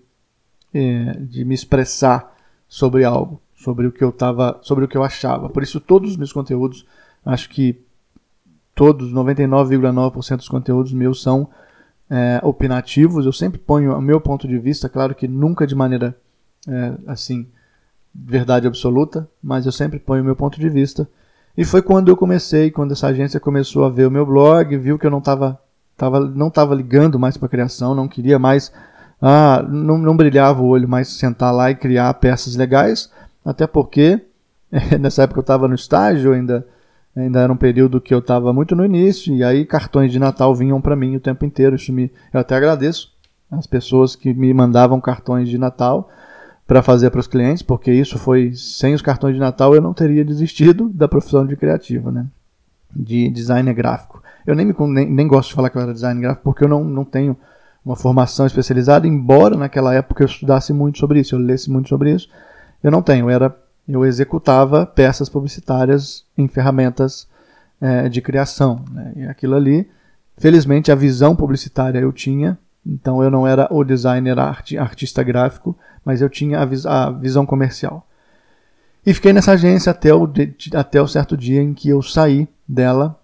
é, 0.74 1.12
de 1.20 1.44
me 1.44 1.54
expressar 1.54 2.36
sobre 2.68 3.04
algo, 3.04 3.40
sobre 3.54 3.86
o 3.86 3.92
que 3.92 4.02
eu 4.02 4.10
tava, 4.10 4.58
sobre 4.62 4.84
o 4.84 4.88
que 4.88 4.96
eu 4.96 5.04
achava. 5.04 5.48
Por 5.48 5.62
isso 5.62 5.78
todos 5.78 6.10
os 6.10 6.16
meus 6.16 6.32
conteúdos, 6.32 6.84
acho 7.24 7.48
que 7.48 7.80
todos, 8.74 9.12
99,9% 9.12 10.36
dos 10.36 10.48
conteúdos 10.48 10.92
meus 10.92 11.22
são 11.22 11.48
é, 12.08 12.40
opinativos. 12.42 13.26
Eu 13.26 13.32
sempre 13.32 13.58
ponho 13.58 13.96
o 13.96 14.00
meu 14.00 14.20
ponto 14.20 14.48
de 14.48 14.58
vista, 14.58 14.88
claro 14.88 15.14
que 15.14 15.28
nunca 15.28 15.66
de 15.66 15.74
maneira 15.74 16.16
é, 16.68 16.92
assim 17.06 17.46
verdade 18.14 18.66
absoluta, 18.66 19.28
mas 19.42 19.66
eu 19.66 19.72
sempre 19.72 19.98
ponho 19.98 20.22
o 20.22 20.24
meu 20.24 20.34
ponto 20.34 20.58
de 20.58 20.68
vista. 20.68 21.08
E 21.56 21.64
foi 21.64 21.82
quando 21.82 22.08
eu 22.08 22.16
comecei, 22.16 22.70
quando 22.70 22.92
essa 22.92 23.08
agência 23.08 23.38
começou 23.38 23.84
a 23.84 23.90
ver 23.90 24.06
o 24.06 24.10
meu 24.10 24.26
blog, 24.26 24.76
viu 24.76 24.98
que 24.98 25.06
eu 25.06 25.10
não 25.10 25.18
estava 25.18 25.60
tava, 26.00 26.20
não 26.20 26.48
estava 26.48 26.74
ligando 26.74 27.18
mais 27.18 27.36
para 27.36 27.48
criação, 27.48 27.94
não 27.94 28.08
queria 28.08 28.38
mais, 28.38 28.72
ah, 29.20 29.62
não, 29.68 29.98
não 29.98 30.16
brilhava 30.16 30.62
o 30.62 30.68
olho 30.68 30.88
mais 30.88 31.08
sentar 31.08 31.52
lá 31.54 31.70
e 31.70 31.74
criar 31.74 32.12
peças 32.14 32.56
legais, 32.56 33.12
até 33.44 33.66
porque 33.66 34.22
nessa 34.98 35.24
época 35.24 35.40
eu 35.40 35.42
estava 35.42 35.68
no 35.68 35.74
estágio, 35.74 36.32
ainda, 36.32 36.66
ainda 37.16 37.40
era 37.40 37.52
um 37.52 37.56
período 37.56 38.00
que 38.00 38.14
eu 38.14 38.20
estava 38.20 38.52
muito 38.52 38.76
no 38.76 38.84
início, 38.84 39.34
e 39.34 39.42
aí 39.42 39.64
cartões 39.64 40.12
de 40.12 40.18
Natal 40.18 40.54
vinham 40.54 40.80
para 40.80 40.96
mim 40.96 41.16
o 41.16 41.20
tempo 41.20 41.44
inteiro. 41.44 41.76
Isso 41.76 41.92
me, 41.92 42.10
eu 42.32 42.40
até 42.40 42.56
agradeço 42.56 43.12
as 43.50 43.66
pessoas 43.66 44.14
que 44.14 44.32
me 44.32 44.52
mandavam 44.54 45.00
cartões 45.00 45.48
de 45.48 45.58
Natal 45.58 46.08
para 46.66 46.82
fazer 46.82 47.10
para 47.10 47.18
os 47.18 47.26
clientes, 47.26 47.62
porque 47.62 47.92
isso 47.92 48.16
foi 48.16 48.52
sem 48.54 48.94
os 48.94 49.02
cartões 49.02 49.34
de 49.34 49.40
Natal 49.40 49.74
eu 49.74 49.80
não 49.80 49.92
teria 49.92 50.24
desistido 50.24 50.88
da 50.88 51.08
profissão 51.08 51.44
de 51.44 51.56
criativo, 51.56 52.12
né? 52.12 52.26
De 52.94 53.28
designer 53.28 53.74
gráfico. 53.74 54.22
Eu 54.46 54.54
nem, 54.54 54.64
me, 54.64 54.74
nem, 54.78 55.10
nem 55.10 55.26
gosto 55.26 55.48
de 55.48 55.54
falar 55.56 55.68
que 55.68 55.76
eu 55.76 55.82
era 55.82 55.92
designer 55.92 56.20
gráfico 56.20 56.44
porque 56.44 56.62
eu 56.62 56.68
não, 56.68 56.84
não 56.84 57.04
tenho 57.04 57.36
uma 57.84 57.96
formação 57.96 58.46
especializada, 58.46 59.08
embora 59.08 59.56
naquela 59.56 59.94
época 59.94 60.22
eu 60.22 60.26
estudasse 60.26 60.72
muito 60.72 60.98
sobre 60.98 61.18
isso, 61.18 61.34
eu 61.34 61.40
lesse 61.40 61.70
muito 61.70 61.88
sobre 61.88 62.12
isso. 62.14 62.28
Eu 62.82 62.90
não 62.90 63.02
tenho, 63.02 63.26
eu, 63.26 63.30
era, 63.30 63.56
eu 63.92 64.04
executava 64.04 64.86
peças 64.86 65.28
publicitárias 65.28 66.24
em 66.36 66.48
ferramentas 66.48 67.28
é, 67.80 68.08
de 68.08 68.20
criação. 68.20 68.84
Né? 68.90 69.12
E 69.16 69.26
aquilo 69.26 69.54
ali, 69.54 69.88
felizmente, 70.36 70.92
a 70.92 70.94
visão 70.94 71.34
publicitária 71.34 71.98
eu 71.98 72.12
tinha, 72.12 72.58
então 72.86 73.22
eu 73.22 73.30
não 73.30 73.46
era 73.46 73.68
o 73.70 73.84
designer 73.84 74.38
art, 74.38 74.72
artista 74.74 75.22
gráfico, 75.22 75.76
mas 76.04 76.20
eu 76.20 76.28
tinha 76.28 76.60
a, 76.60 76.64
vis 76.64 76.86
a, 76.86 77.10
visão 77.10 77.44
comercial. 77.44 78.06
E 79.04 79.14
fiquei 79.14 79.32
nessa 79.32 79.52
agência 79.52 79.90
até 79.90 80.14
o, 80.14 80.30
até 80.74 81.00
o 81.00 81.08
certo 81.08 81.36
dia 81.36 81.62
em 81.62 81.72
que 81.72 81.88
eu 81.88 82.02
saí 82.02 82.46
dela. 82.68 83.18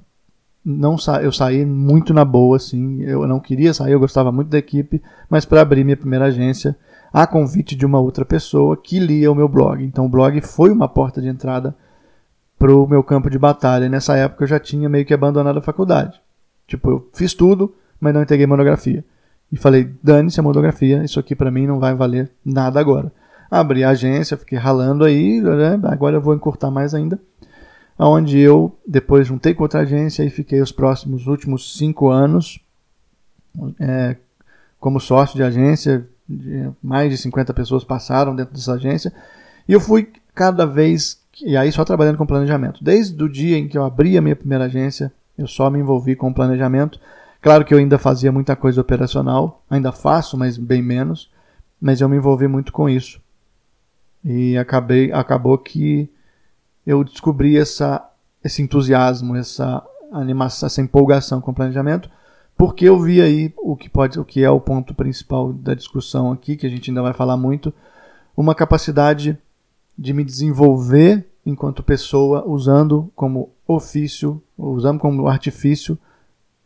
Não 0.65 0.99
sa 0.99 1.23
eu 1.23 1.31
saí 1.31 1.65
muito 1.65 2.13
na 2.13 2.25
boa, 2.25 2.57
assim. 2.57 3.03
Eu 3.03 3.27
não 3.27 3.39
queria 3.39 3.73
sair, 3.73 3.93
eu 3.93 4.01
gostava 4.01 4.33
muito 4.33 4.49
da 4.49 4.59
equipe, 4.59 5.03
mas 5.29 5.45
para 5.45 5.61
abrir 5.61 5.85
minha 5.85 5.97
primeira 5.97 6.25
agência, 6.25 6.77
a 7.17 7.27
convite 7.27 7.75
de 7.75 7.87
uma 7.87 7.99
outra 7.99 8.27
pessoa 8.27 8.77
que 8.77 8.99
lia 8.99 9.33
o 9.33 9.35
meu 9.35 9.49
blog. 9.49 9.83
Então 9.83 10.05
o 10.05 10.09
blog 10.09 10.39
foi 10.43 10.71
uma 10.71 10.87
porta 10.87 11.19
de 11.19 11.29
entrada 11.29 11.75
para 12.59 12.71
o 12.71 12.87
meu 12.87 13.03
campo 13.03 13.31
de 13.31 13.39
batalha. 13.39 13.89
Nessa 13.89 14.15
época 14.19 14.45
eu 14.45 14.49
já 14.49 14.61
tinha 14.61 14.87
meio 14.87 15.07
que 15.07 15.15
abandonado 15.15 15.59
a 15.59 15.63
faculdade. 15.63 16.21
Tipo, 16.67 16.91
eu 16.91 17.09
fiz 17.15 17.33
tudo, 17.33 17.75
mas 17.99 18.13
não 18.13 18.21
entreguei 18.21 18.47
monografia. 18.47 19.03
E 19.51 19.57
falei, 19.57 19.91
dane-se 20.03 20.39
a 20.39 20.43
monografia, 20.43 21.03
isso 21.05 21.19
aqui 21.19 21.35
para 21.35 21.51
mim 21.51 21.67
não 21.67 21.81
vai 21.81 21.95
valer 21.95 22.31
nada 22.45 22.79
agora. 22.79 23.11
Abri 23.51 23.83
a 23.83 23.91
agência, 23.91 24.37
fiquei 24.37 24.59
ralando 24.59 25.03
aí, 25.03 25.41
agora 25.85 26.17
eu 26.17 26.21
vou 26.21 26.35
encurtar 26.35 26.71
mais 26.71 26.93
ainda. 26.93 27.19
Onde 27.99 28.39
eu 28.39 28.77
depois 28.87 29.27
juntei 29.27 29.55
com 29.55 29.63
outra 29.63 29.81
agência 29.81 30.23
e 30.23 30.29
fiquei 30.29 30.61
os 30.61 30.71
próximos 30.71 31.27
últimos 31.27 31.79
cinco 31.79 32.11
anos 32.11 32.61
é, 33.81 34.17
como 34.79 35.01
sócio 35.01 35.35
de 35.35 35.43
agência. 35.43 36.07
De, 36.29 36.71
mais 36.83 37.11
de 37.11 37.17
50 37.19 37.55
pessoas 37.55 37.85
passaram 37.85 38.35
dentro 38.35 38.55
dessa 38.55 38.75
agência. 38.75 39.13
E 39.69 39.73
eu 39.73 39.81
fui 39.81 40.11
cada 40.35 40.67
vez, 40.67 41.21
e 41.43 41.57
aí 41.57 41.71
só 41.73 41.85
trabalhando 41.85 42.19
com 42.19 42.27
planejamento. 42.27 42.83
Desde 42.83 43.23
o 43.23 43.29
dia 43.29 43.59
em 43.59 43.69
que 43.69 43.77
eu 43.77 43.85
abri 43.85 44.17
a 44.17 44.23
minha 44.23 44.37
primeira 44.37 44.65
agência, 44.65 45.13
eu 45.37 45.47
só 45.47 45.71
me 45.71 45.79
envolvi 45.79 46.17
com 46.17 46.33
planejamento 46.33 46.99
Claro 47.47 47.65
que 47.65 47.73
eu 47.73 47.79
ainda 47.79 47.97
fazia 47.97 48.33
muita 48.33 48.57
coisa 48.57 48.81
operacional, 48.81 49.63
ainda 49.71 49.93
faço, 49.93 50.37
mas 50.37 50.59
bem 50.59 50.83
menos, 50.83 51.31
mas 51.81 52.01
eu 52.01 52.09
me 52.09 52.17
envolvi 52.17 52.49
muito 52.49 52.73
com 52.73 52.89
isso. 52.89 53.21
E 54.25 54.59
acabei, 54.59 55.13
acabou 55.13 55.57
que 55.57 56.11
eu 56.85 57.05
descobri 57.05 57.57
essa, 57.57 58.05
esse 58.43 58.63
entusiasmo, 58.63 59.37
essa 59.37 59.81
animação, 60.11 60.67
essa 60.67 60.81
empolgação 60.81 61.41
com 61.41 61.53
o 61.53 61.55
planejamento, 61.55 62.11
porque 62.57 62.87
eu 62.87 62.99
vi 62.99 63.21
aí 63.21 63.53
o 63.59 63.77
que 63.77 63.89
pode, 63.89 64.19
o 64.19 64.25
que 64.25 64.43
é 64.43 64.51
o 64.51 64.61
ponto 64.61 64.95
principal 64.95 65.53
da 65.53 65.75
discussão 65.75 66.33
aqui, 66.33 66.57
que 66.57 66.67
a 66.67 66.71
gente 66.71 66.91
ainda 66.91 67.03
vai 67.03 67.13
falar 67.13 67.37
muito, 67.37 67.73
uma 68.37 68.55
capacidade 68.55 69.39
de 69.97 70.13
me 70.13 70.25
desenvolver 70.25 71.27
enquanto 71.45 71.83
pessoa 71.83 72.47
usando 72.47 73.11
como 73.15 73.51
ofício, 73.67 74.43
usando 74.57 74.99
como 74.99 75.29
artifício 75.29 75.99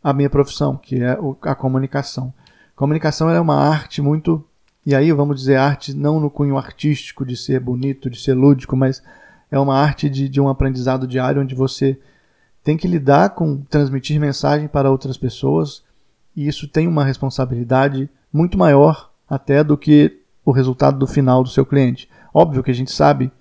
a 0.03 0.13
minha 0.13 0.29
profissão, 0.29 0.75
que 0.77 1.01
é 1.01 1.17
a 1.43 1.53
comunicação. 1.53 2.33
Comunicação 2.75 3.29
é 3.29 3.39
uma 3.39 3.55
arte 3.55 4.01
muito. 4.01 4.43
E 4.83 4.95
aí 4.95 5.11
vamos 5.11 5.39
dizer 5.39 5.57
arte 5.57 5.93
não 5.93 6.19
no 6.19 6.31
cunho 6.31 6.57
artístico 6.57 7.23
de 7.23 7.37
ser 7.37 7.59
bonito, 7.59 8.09
de 8.09 8.19
ser 8.19 8.33
lúdico, 8.33 8.75
mas 8.75 9.03
é 9.51 9.59
uma 9.59 9.77
arte 9.77 10.09
de, 10.09 10.27
de 10.27 10.41
um 10.41 10.49
aprendizado 10.49 11.05
diário 11.05 11.41
onde 11.41 11.53
você 11.53 11.99
tem 12.63 12.77
que 12.77 12.87
lidar 12.87 13.31
com 13.31 13.61
transmitir 13.63 14.19
mensagem 14.19 14.67
para 14.67 14.91
outras 14.91 15.17
pessoas 15.17 15.83
e 16.35 16.47
isso 16.47 16.67
tem 16.67 16.87
uma 16.87 17.03
responsabilidade 17.03 18.09
muito 18.31 18.57
maior 18.57 19.11
até 19.29 19.63
do 19.63 19.77
que 19.77 20.19
o 20.45 20.51
resultado 20.51 20.97
do 20.97 21.07
final 21.07 21.43
do 21.43 21.49
seu 21.49 21.65
cliente. 21.65 22.09
Óbvio 22.33 22.63
que 22.63 22.71
a 22.71 22.75
gente 22.75 22.91
sabe 22.91 23.31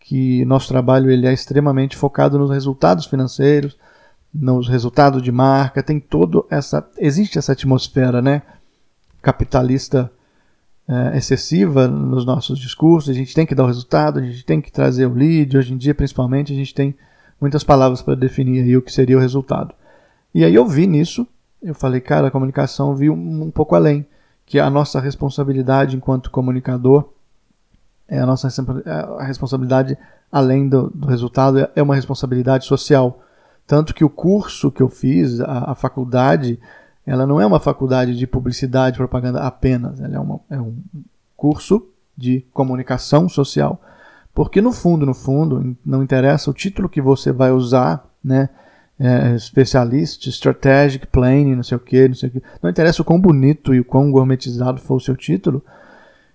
que 0.00 0.44
nosso 0.44 0.68
trabalho 0.68 1.10
ele 1.10 1.26
é 1.26 1.32
extremamente 1.32 1.96
focado 1.96 2.38
nos 2.38 2.50
resultados 2.50 3.06
financeiros, 3.06 3.76
nos 4.34 4.68
resultados 4.68 5.22
de 5.22 5.30
marca, 5.30 5.82
tem 5.82 6.00
todo 6.00 6.46
essa 6.50 6.86
existe 6.98 7.38
essa 7.38 7.52
atmosfera, 7.52 8.22
né, 8.22 8.42
capitalista 9.20 10.10
é, 10.88 11.16
excessiva 11.16 11.86
nos 11.86 12.24
nossos 12.24 12.58
discursos. 12.58 13.10
A 13.10 13.14
gente 13.14 13.34
tem 13.34 13.46
que 13.46 13.54
dar 13.54 13.64
o 13.64 13.68
resultado, 13.68 14.18
a 14.18 14.22
gente 14.22 14.44
tem 14.44 14.60
que 14.60 14.72
trazer 14.72 15.06
o 15.06 15.14
lead. 15.14 15.56
Hoje 15.56 15.72
em 15.72 15.76
dia, 15.76 15.94
principalmente, 15.94 16.52
a 16.52 16.56
gente 16.56 16.74
tem 16.74 16.94
muitas 17.42 17.62
palavras 17.62 18.00
para 18.00 18.14
definir 18.14 18.62
aí 18.62 18.76
o 18.76 18.80
que 18.80 18.92
seria 18.92 19.18
o 19.18 19.20
resultado. 19.20 19.74
E 20.34 20.44
aí 20.44 20.54
eu 20.54 20.66
vi 20.66 20.86
nisso, 20.86 21.26
eu 21.62 21.74
falei, 21.74 22.00
cara, 22.00 22.28
a 22.28 22.30
comunicação 22.30 22.94
viu 22.94 23.12
um, 23.12 23.42
um 23.42 23.50
pouco 23.50 23.74
além, 23.74 24.06
que 24.46 24.58
a 24.58 24.70
nossa 24.70 24.98
responsabilidade 24.98 25.96
enquanto 25.96 26.30
comunicador 26.30 27.10
é 28.08 28.18
a 28.18 28.26
nossa 28.26 28.48
é 28.48 28.90
a 29.18 29.24
responsabilidade 29.24 29.96
além 30.30 30.68
do, 30.68 30.90
do 30.90 31.06
resultado 31.06 31.58
é, 31.58 31.70
é 31.76 31.82
uma 31.82 31.94
responsabilidade 31.94 32.64
social 32.64 33.22
tanto 33.66 33.94
que 33.94 34.04
o 34.04 34.10
curso 34.10 34.70
que 34.70 34.82
eu 34.82 34.88
fiz, 34.88 35.40
a, 35.40 35.72
a 35.72 35.74
faculdade, 35.74 36.58
ela 37.06 37.26
não 37.26 37.40
é 37.40 37.46
uma 37.46 37.60
faculdade 37.60 38.16
de 38.16 38.26
publicidade 38.26 38.96
e 38.96 38.98
propaganda 38.98 39.40
apenas, 39.40 40.00
ela 40.00 40.16
é, 40.16 40.20
uma, 40.20 40.40
é 40.50 40.60
um 40.60 40.76
curso 41.36 41.86
de 42.16 42.44
comunicação 42.52 43.28
social. 43.28 43.80
Porque 44.34 44.60
no 44.60 44.72
fundo, 44.72 45.04
no 45.04 45.14
fundo, 45.14 45.76
não 45.84 46.02
interessa 46.02 46.50
o 46.50 46.54
título 46.54 46.88
que 46.88 47.00
você 47.00 47.30
vai 47.32 47.50
usar, 47.50 48.04
né? 48.22 48.48
É, 48.98 49.36
specialist, 49.36 50.26
strategic 50.28 51.06
planning, 51.08 51.56
não 51.56 51.62
sei 51.62 51.76
o 51.76 51.80
que, 51.80 52.06
não 52.08 52.14
sei 52.14 52.28
o 52.28 52.32
que. 52.32 52.42
Não 52.62 52.70
interessa 52.70 53.02
o 53.02 53.04
quão 53.04 53.20
bonito 53.20 53.74
e 53.74 53.80
o 53.80 53.84
quão 53.84 54.10
gourmetizado 54.12 54.80
for 54.80 54.94
o 54.94 55.00
seu 55.00 55.16
título, 55.16 55.62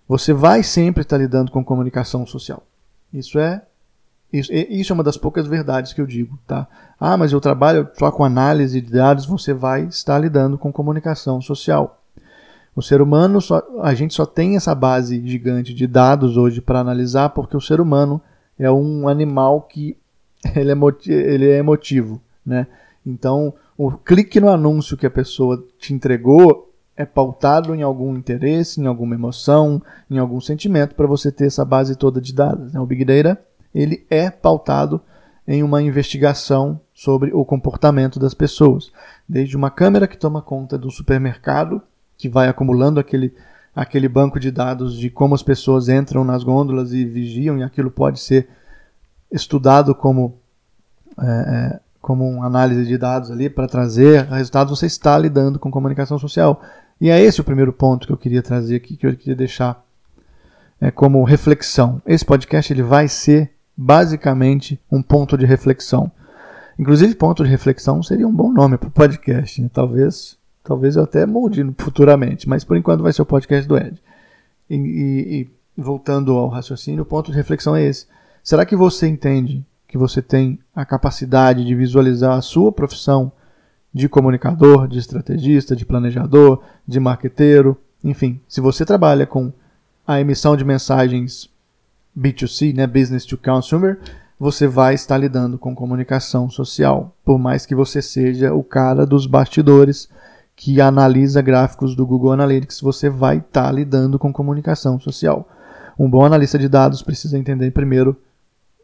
você 0.07 0.33
vai 0.33 0.63
sempre 0.63 1.01
estar 1.01 1.17
lidando 1.17 1.51
com 1.51 1.63
comunicação 1.63 2.25
social. 2.25 2.63
Isso 3.13 3.39
é 3.39 3.61
isso, 4.31 4.51
isso 4.53 4.91
é 4.91 4.93
uma 4.93 5.03
das 5.03 5.15
poucas 5.15 5.47
verdades 5.47 5.93
que 5.93 6.01
eu 6.01 6.05
digo, 6.05 6.37
tá? 6.45 6.67
Ah, 6.99 7.15
mas 7.15 7.31
eu 7.31 7.39
trabalho 7.39 7.89
só 7.97 8.11
com 8.11 8.25
análise 8.25 8.81
de 8.81 8.91
dados, 8.91 9.25
você 9.25 9.53
vai 9.53 9.85
estar 9.85 10.19
lidando 10.19 10.57
com 10.57 10.71
comunicação 10.71 11.41
social. 11.41 11.96
O 12.77 12.81
ser 12.83 13.01
humano, 13.01 13.41
só, 13.41 13.59
a 13.81 13.95
gente 13.95 14.13
só 14.13 14.23
tem 14.23 14.55
essa 14.55 14.75
base 14.75 15.19
gigante 15.27 15.73
de 15.73 15.87
dados 15.87 16.37
hoje 16.37 16.61
para 16.61 16.79
analisar 16.79 17.29
porque 17.29 17.57
o 17.57 17.59
ser 17.59 17.81
humano 17.81 18.21
é 18.55 18.69
um 18.69 19.07
animal 19.07 19.63
que 19.63 19.97
ele 20.55 20.71
é, 20.71 20.75
ele 21.07 21.49
é 21.49 21.57
emotivo, 21.57 22.21
né? 22.45 22.67
Então, 23.03 23.51
o 23.75 23.89
clique 23.93 24.39
no 24.39 24.47
anúncio 24.47 24.95
que 24.95 25.07
a 25.07 25.09
pessoa 25.09 25.65
te 25.79 25.91
entregou 25.91 26.71
é 26.95 27.03
pautado 27.03 27.73
em 27.73 27.81
algum 27.81 28.15
interesse, 28.15 28.79
em 28.79 28.85
alguma 28.85 29.15
emoção, 29.15 29.81
em 30.07 30.19
algum 30.19 30.39
sentimento 30.39 30.93
para 30.93 31.07
você 31.07 31.31
ter 31.31 31.47
essa 31.47 31.65
base 31.65 31.95
toda 31.95 32.21
de 32.21 32.31
dados. 32.31 32.73
Né? 32.73 32.79
O 32.79 32.85
Big 32.85 33.03
Data 33.03 33.41
ele 33.73 34.05
é 34.07 34.29
pautado 34.29 35.01
em 35.47 35.63
uma 35.63 35.81
investigação 35.81 36.79
sobre 36.93 37.33
o 37.33 37.43
comportamento 37.43 38.19
das 38.19 38.35
pessoas. 38.35 38.91
Desde 39.27 39.57
uma 39.57 39.71
câmera 39.71 40.07
que 40.07 40.17
toma 40.17 40.43
conta 40.43 40.77
do 40.77 40.91
supermercado, 40.91 41.81
que 42.17 42.27
vai 42.27 42.47
acumulando 42.47 42.99
aquele, 42.99 43.33
aquele 43.75 44.07
banco 44.07 44.39
de 44.39 44.51
dados 44.51 44.97
de 44.97 45.09
como 45.09 45.35
as 45.35 45.43
pessoas 45.43 45.87
entram 45.87 46.23
nas 46.23 46.43
gôndolas 46.43 46.93
e 46.93 47.05
vigiam, 47.05 47.57
e 47.57 47.63
aquilo 47.63 47.91
pode 47.91 48.19
ser 48.19 48.49
estudado 49.31 49.93
como, 49.93 50.39
é, 51.19 51.25
é 51.25 51.79
como 52.01 52.27
uma 52.27 52.45
análise 52.45 52.85
de 52.85 52.97
dados 52.97 53.29
ali 53.29 53.49
para 53.49 53.67
trazer 53.67 54.25
resultados. 54.25 54.77
Você 54.77 54.85
está 54.85 55.17
lidando 55.17 55.59
com 55.59 55.69
comunicação 55.69 56.17
social. 56.17 56.61
E 56.99 57.09
é 57.09 57.21
esse 57.21 57.39
o 57.39 57.43
primeiro 57.43 57.71
ponto 57.71 58.07
que 58.07 58.13
eu 58.13 58.17
queria 58.17 58.41
trazer 58.41 58.77
aqui, 58.77 58.97
que 58.97 59.05
eu 59.05 59.15
queria 59.15 59.35
deixar 59.35 59.85
é, 60.81 60.89
como 60.89 61.23
reflexão. 61.23 62.01
Esse 62.05 62.25
podcast 62.25 62.71
ele 62.73 62.81
vai 62.81 63.07
ser 63.07 63.51
basicamente 63.75 64.79
um 64.91 65.01
ponto 65.01 65.37
de 65.37 65.45
reflexão. 65.45 66.11
Inclusive, 66.79 67.15
ponto 67.15 67.43
de 67.43 67.49
reflexão 67.49 68.01
seria 68.01 68.27
um 68.27 68.33
bom 68.33 68.51
nome 68.51 68.77
para 68.77 68.87
o 68.87 68.91
podcast. 68.91 69.61
Né? 69.61 69.69
Talvez, 69.71 70.36
talvez 70.67 70.97
eu 70.97 71.03
até 71.03 71.25
molde 71.25 71.65
futuramente, 71.77 72.47
mas 72.47 72.63
por 72.63 72.75
enquanto 72.75 73.01
vai 73.01 73.13
ser 73.13 73.21
o 73.21 73.25
podcast 73.25 73.67
do 73.67 73.77
Ed. 73.77 74.01
E, 74.69 74.75
e, 74.75 75.41
e 75.77 75.81
voltando 75.81 76.33
ao 76.33 76.49
raciocínio, 76.49 77.03
o 77.03 77.05
ponto 77.05 77.31
de 77.31 77.37
reflexão 77.37 77.75
é 77.75 77.83
esse. 77.85 78.05
Será 78.43 78.65
que 78.65 78.75
você 78.75 79.07
entende 79.07 79.65
que 79.87 79.97
você 79.97 80.21
tem 80.21 80.59
a 80.75 80.85
capacidade 80.85 81.63
de 81.63 81.73
visualizar 81.73 82.37
a 82.37 82.41
sua 82.41 82.71
profissão 82.71 83.31
de 83.93 84.09
comunicador, 84.09 84.87
de 84.87 84.99
estrategista, 84.99 85.75
de 85.75 85.85
planejador, 85.85 86.61
de 86.85 86.99
marqueteiro, 86.99 87.77
enfim, 88.03 88.39
se 88.47 88.59
você 88.59 88.85
trabalha 88.85 89.25
com 89.25 89.51
a 90.05 90.19
emissão 90.19 90.55
de 90.55 90.65
mensagens 90.65 91.49
B2C, 92.17 92.75
né, 92.75 92.85
business 92.85 93.25
to 93.25 93.37
consumer, 93.37 93.99
você 94.39 94.67
vai 94.67 94.93
estar 94.93 95.17
lidando 95.17 95.57
com 95.57 95.73
comunicação 95.73 96.49
social, 96.49 97.15
por 97.23 97.39
mais 97.39 97.65
que 97.65 97.73
você 97.73 98.01
seja 98.01 98.53
o 98.53 98.63
cara 98.63 99.05
dos 99.05 99.25
bastidores 99.25 100.09
que 100.57 100.81
analisa 100.81 101.39
gráficos 101.39 101.95
do 101.95 102.03
Google 102.03 102.31
Analytics, 102.31 102.81
você 102.81 103.11
vai 103.11 103.37
estar 103.37 103.71
lidando 103.71 104.17
com 104.17 104.33
comunicação 104.33 104.99
social. 104.99 105.47
Um 105.99 106.09
bom 106.09 106.25
analista 106.25 106.57
de 106.57 106.67
dados 106.67 107.03
precisa 107.03 107.37
entender 107.37 107.69
primeiro 107.69 108.17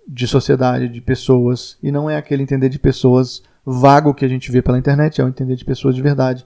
de 0.08 0.27
sociedade, 0.27 0.88
de 0.88 1.01
pessoas, 1.01 1.75
e 1.82 1.92
não 1.92 2.08
é 2.08 2.15
aquele 2.15 2.44
entender 2.44 2.70
de 2.70 2.77
pessoas 2.77 3.42
vago 3.65 4.13
que 4.13 4.24
a 4.24 4.27
gente 4.27 4.51
vê 4.51 4.62
pela 4.62 4.77
internet, 4.77 5.20
é 5.20 5.25
o 5.25 5.27
entender 5.27 5.56
de 5.56 5.65
pessoas 5.65 5.96
de 5.96 6.01
verdade. 6.01 6.46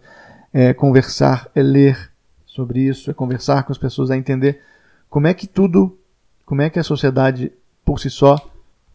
É 0.54 0.74
conversar, 0.74 1.52
é 1.54 1.62
ler 1.62 2.10
sobre 2.46 2.80
isso, 2.80 3.12
é 3.12 3.14
conversar 3.14 3.64
com 3.64 3.74
as 3.74 3.78
pessoas, 3.78 4.10
é 4.10 4.16
entender 4.16 4.62
como 5.10 5.28
é 5.28 5.34
que 5.34 5.46
tudo, 5.46 5.98
como 6.46 6.62
é 6.62 6.70
que 6.70 6.80
a 6.80 6.84
sociedade 6.84 7.52
por 7.84 8.00
si 8.00 8.10
só 8.10 8.40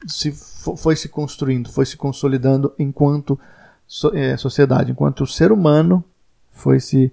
se 0.06 0.32
foi 0.32 0.96
se 0.96 1.10
construindo, 1.10 1.68
foi 1.68 1.84
se 1.84 1.96
consolidando 1.98 2.72
enquanto 2.78 3.38
é, 4.14 4.34
sociedade, 4.38 4.92
enquanto 4.92 5.26
ser 5.26 5.52
humano 5.52 6.02
foi 6.52 6.78
se 6.78 7.12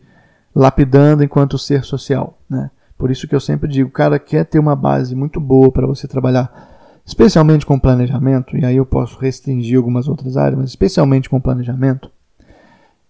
lapidando 0.54 1.24
enquanto 1.24 1.58
ser 1.58 1.84
social, 1.84 2.38
né? 2.50 2.70
Por 2.98 3.10
isso 3.10 3.28
que 3.28 3.34
eu 3.34 3.40
sempre 3.40 3.70
digo, 3.70 3.90
cara, 3.90 4.20
quer 4.20 4.46
ter 4.46 4.60
uma 4.60 4.76
base 4.76 5.16
muito 5.16 5.40
boa 5.40 5.72
para 5.72 5.88
você 5.88 6.08
trabalhar 6.08 6.70
especialmente 7.06 7.66
com 7.66 7.80
planejamento, 7.80 8.56
e 8.56 8.64
aí 8.64 8.76
eu 8.76 8.86
posso 8.86 9.18
restringir 9.18 9.78
algumas 9.78 10.08
outras 10.08 10.38
áreas, 10.38 10.60
mas 10.60 10.70
especialmente 10.70 11.28
com 11.28 11.42
planejamento, 11.42 12.12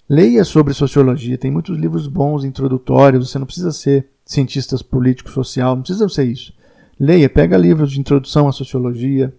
leia 0.08 0.46
sobre 0.46 0.74
sociologia. 0.74 1.38
Tem 1.38 1.52
muitos 1.52 1.78
livros 1.78 2.08
bons 2.08 2.46
introdutórios, 2.46 3.30
você 3.30 3.38
não 3.38 3.46
precisa 3.46 3.74
ser 3.74 4.08
cientista 4.26 4.78
político 4.86 5.30
social, 5.30 5.76
não 5.76 5.82
precisa 5.82 6.08
ser 6.08 6.24
isso. 6.24 6.54
Leia, 6.98 7.30
pega 7.30 7.58
livros 7.58 7.92
de 7.92 8.00
introdução 8.00 8.48
à 8.48 8.54
sociologia, 8.54 9.36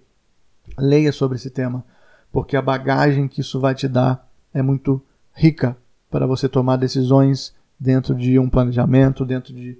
leia 0.78 1.10
sobre 1.10 1.36
esse 1.36 1.48
tema, 1.48 1.82
porque 2.30 2.54
a 2.54 2.60
bagagem 2.60 3.28
que 3.28 3.40
isso 3.40 3.58
vai 3.60 3.74
te 3.74 3.88
dar 3.88 4.28
é 4.52 4.60
muito 4.60 5.00
rica 5.32 5.74
para 6.10 6.26
você 6.26 6.48
tomar 6.48 6.76
decisões 6.76 7.54
dentro 7.78 8.14
de 8.14 8.38
um 8.38 8.48
planejamento, 8.48 9.24
dentro 9.24 9.54
de, 9.54 9.78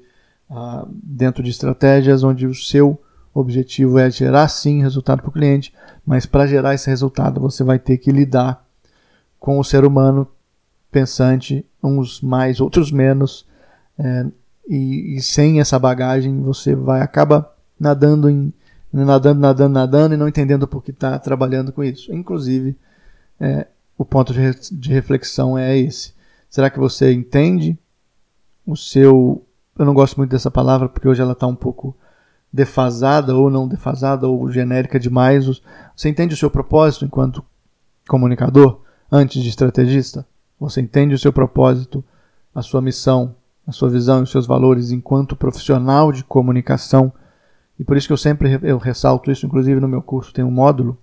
uh, 0.51 0.89
dentro 0.91 1.43
de 1.43 1.51
estratégias 1.51 2.23
onde 2.23 2.47
o 2.47 2.55
seu 2.55 2.99
objetivo 3.35 3.99
é 3.99 4.11
gerar 4.11 4.49
sim 4.49 4.81
resultado 4.81 5.21
para 5.21 5.29
o 5.29 5.33
cliente, 5.33 5.73
mas 6.05 6.27
para 6.27 6.47
gerar 6.47 6.75
esse 6.75 6.89
resultado 6.89 7.41
você 7.41 7.63
vai 7.63 7.79
ter 7.79 7.99
que 7.99 8.11
lidar 8.11 8.65
com 9.39 9.59
o 9.59 9.65
ser 9.65 9.85
humano 9.85 10.27
pensante, 10.91 11.65
uns 11.83 12.21
mais, 12.21 12.61
outros 12.61 12.91
menos, 12.91 13.47
é, 13.99 14.27
e, 14.69 15.17
e, 15.17 15.23
sem 15.23 15.61
essa 15.61 15.79
bagagem 15.79 16.43
você 16.43 16.75
vai 16.75 17.01
acaba 17.01 17.53
nadando 17.79 18.29
em 18.31 18.53
nadando, 18.93 19.41
nadando, 19.41 19.73
nadando 19.73 20.15
e 20.15 20.17
não 20.17 20.29
entendendo 20.29 20.67
por 20.67 20.83
que 20.83 20.91
está 20.91 21.19
trabalhando 21.19 21.73
com 21.73 21.83
isso. 21.83 22.13
Inclusive, 22.13 22.77
é, 23.39 23.67
o 23.97 24.05
ponto 24.05 24.33
de, 24.33 24.53
de 24.73 24.93
reflexão 24.93 25.57
é 25.57 25.77
esse. 25.77 26.13
Será 26.51 26.69
que 26.69 26.81
você 26.81 27.13
entende 27.13 27.79
o 28.67 28.77
seu. 28.77 29.47
Eu 29.79 29.85
não 29.85 29.95
gosto 29.95 30.17
muito 30.17 30.31
dessa 30.31 30.51
palavra 30.51 30.89
porque 30.89 31.09
hoje 31.09 31.23
ela 31.23 31.33
está 31.33 31.47
um 31.47 31.55
pouco 31.55 31.97
defasada 32.53 33.35
ou 33.35 33.49
não 33.49 33.69
defasada 33.69 34.27
ou 34.27 34.51
genérica 34.51 34.99
demais. 34.99 35.47
Você 35.97 36.09
entende 36.09 36.35
o 36.35 36.37
seu 36.37 36.51
propósito 36.51 37.05
enquanto 37.05 37.45
comunicador 38.09 38.81
antes 39.11 39.43
de 39.43 39.49
estrategista? 39.49 40.27
Você 40.59 40.81
entende 40.81 41.15
o 41.15 41.19
seu 41.19 41.33
propósito, 41.33 42.05
a 42.55 42.61
sua 42.61 42.83
missão, 42.83 43.35
a 43.67 43.73
sua 43.73 43.89
visão 43.89 44.21
e 44.21 44.23
os 44.25 44.31
seus 44.31 44.47
valores 44.47 44.91
enquanto 44.91 45.37
profissional 45.37 46.13
de 46.13 46.25
comunicação? 46.25 47.13
E 47.79 47.85
por 47.85 47.97
isso 47.97 48.09
que 48.09 48.13
eu 48.13 48.19
sempre 48.19 48.59
eu 48.63 48.77
ressalto 48.77 49.31
isso, 49.31 49.47
inclusive 49.47 49.81
no 49.81 49.89
meu 49.89 50.03
curso 50.03 50.35
tem 50.35 50.45
um 50.45 50.51
módulo 50.51 50.99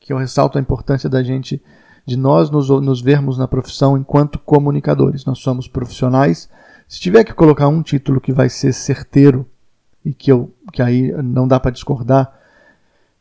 que 0.00 0.12
eu 0.12 0.16
ressalto 0.16 0.58
a 0.58 0.60
importância 0.60 1.08
da 1.08 1.22
gente 1.22 1.62
de 2.10 2.16
nós 2.16 2.50
nos, 2.50 2.68
nos 2.68 3.00
vermos 3.00 3.38
na 3.38 3.46
profissão 3.46 3.96
enquanto 3.96 4.36
comunicadores. 4.40 5.24
Nós 5.24 5.38
somos 5.38 5.68
profissionais. 5.68 6.50
Se 6.88 6.98
tiver 6.98 7.22
que 7.22 7.32
colocar 7.32 7.68
um 7.68 7.82
título 7.82 8.20
que 8.20 8.32
vai 8.32 8.48
ser 8.48 8.72
certeiro 8.72 9.46
e 10.04 10.12
que, 10.12 10.32
eu, 10.32 10.52
que 10.72 10.82
aí 10.82 11.12
não 11.22 11.46
dá 11.46 11.60
para 11.60 11.70
discordar, 11.70 12.36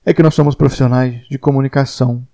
é 0.03 0.11
que 0.11 0.23
nós 0.23 0.33
somos 0.33 0.55
profissionais 0.55 1.21
de 1.29 1.37
comunicação 1.37 2.25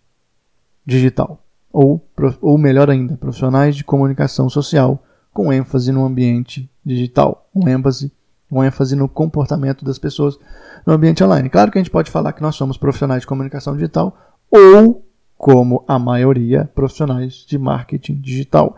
digital. 0.85 1.43
Ou, 1.73 2.01
ou 2.41 2.57
melhor 2.57 2.89
ainda, 2.89 3.17
profissionais 3.17 3.75
de 3.75 3.83
comunicação 3.83 4.49
social 4.49 5.03
com 5.33 5.51
ênfase 5.51 5.91
no 5.91 6.05
ambiente 6.05 6.71
digital, 6.85 7.49
com 7.53 7.67
ênfase, 7.67 8.13
com 8.49 8.63
ênfase 8.63 8.95
no 8.95 9.09
comportamento 9.09 9.83
das 9.83 9.99
pessoas 9.99 10.39
no 10.87 10.93
ambiente 10.93 11.21
online. 11.21 11.49
Claro 11.49 11.69
que 11.69 11.77
a 11.77 11.81
gente 11.81 11.91
pode 11.91 12.09
falar 12.09 12.31
que 12.31 12.41
nós 12.41 12.55
somos 12.55 12.77
profissionais 12.77 13.23
de 13.23 13.27
comunicação 13.27 13.73
digital 13.73 14.17
ou, 14.49 15.04
como 15.45 15.85
a 15.87 15.99
maioria, 15.99 16.67
profissionais 16.73 17.45
de 17.47 17.55
marketing 17.59 18.15
digital. 18.15 18.75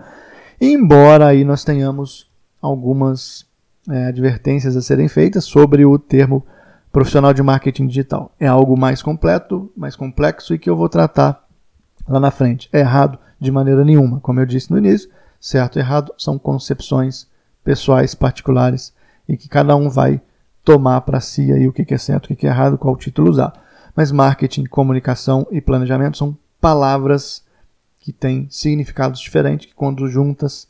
Embora 0.60 1.28
aí 1.28 1.46
nós 1.46 1.64
tenhamos 1.64 2.30
algumas 2.62 3.46
é, 3.90 4.08
advertências 4.08 4.76
a 4.76 4.82
serem 4.82 5.08
feitas 5.08 5.46
sobre 5.46 5.86
o 5.86 5.98
termo 5.98 6.46
profissional 6.92 7.34
de 7.34 7.42
marketing 7.42 7.88
digital. 7.88 8.36
É 8.38 8.48
algo 8.48 8.78
mais 8.78 9.02
completo, 9.02 9.72
mais 9.78 9.96
complexo 9.96 10.54
e 10.54 10.60
que 10.60 10.70
eu 10.70 10.76
vou 10.76 10.90
tratar 10.90 11.42
lá 12.06 12.20
na 12.20 12.32
frente. 12.32 12.68
É 12.74 12.80
errado 12.80 13.18
de 13.40 13.50
maneira 13.50 13.86
nenhuma. 13.86 14.20
Como 14.20 14.42
eu 14.42 14.46
disse 14.46 14.70
no 14.70 14.78
início, 14.78 15.10
certo 15.40 15.78
e 15.78 15.80
errado 15.80 16.14
são 16.18 16.38
concepções 16.38 17.30
pessoais 17.64 18.14
particulares 18.14 18.94
e 19.26 19.38
que 19.38 19.48
cada 19.48 19.74
um 19.74 19.90
vai 19.90 20.20
tomar 20.66 21.00
para 21.00 21.22
si 21.22 21.50
aí 21.50 21.66
o 21.66 21.72
que 21.72 21.94
é 21.94 21.98
certo, 21.98 22.26
o 22.26 22.36
que 22.36 22.46
é 22.46 22.50
errado, 22.50 22.78
qual 22.78 22.98
título 22.98 23.30
usar. 23.30 23.54
Mas 23.96 24.12
marketing, 24.12 24.66
comunicação 24.66 25.48
e 25.50 25.62
planejamento 25.62 26.18
são 26.18 26.36
palavras 26.60 27.44
que 28.00 28.12
têm 28.12 28.48
significados 28.50 29.20
diferentes, 29.20 29.68
que 29.68 29.76
quando 29.76 30.08
juntas 30.08 30.68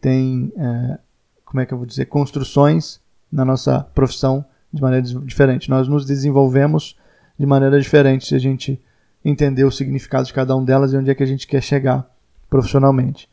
têm 0.00 0.52
é, 0.56 0.98
como 1.46 1.60
é 1.60 1.66
que 1.66 1.72
eu 1.72 1.78
vou 1.78 1.86
dizer, 1.86 2.06
construções 2.06 3.00
na 3.32 3.44
nossa 3.44 3.80
profissão 3.94 4.44
de 4.72 4.82
maneira 4.82 5.06
diferente. 5.24 5.70
Nós 5.70 5.88
nos 5.88 6.04
desenvolvemos 6.04 6.98
de 7.38 7.46
maneira 7.46 7.80
diferente 7.80 8.26
se 8.26 8.34
a 8.34 8.38
gente 8.38 8.80
entender 9.24 9.64
o 9.64 9.70
significado 9.70 10.26
de 10.26 10.32
cada 10.32 10.54
uma 10.54 10.66
delas 10.66 10.92
e 10.92 10.96
onde 10.96 11.10
é 11.10 11.14
que 11.14 11.22
a 11.22 11.26
gente 11.26 11.46
quer 11.46 11.62
chegar 11.62 12.08
profissionalmente. 12.50 13.28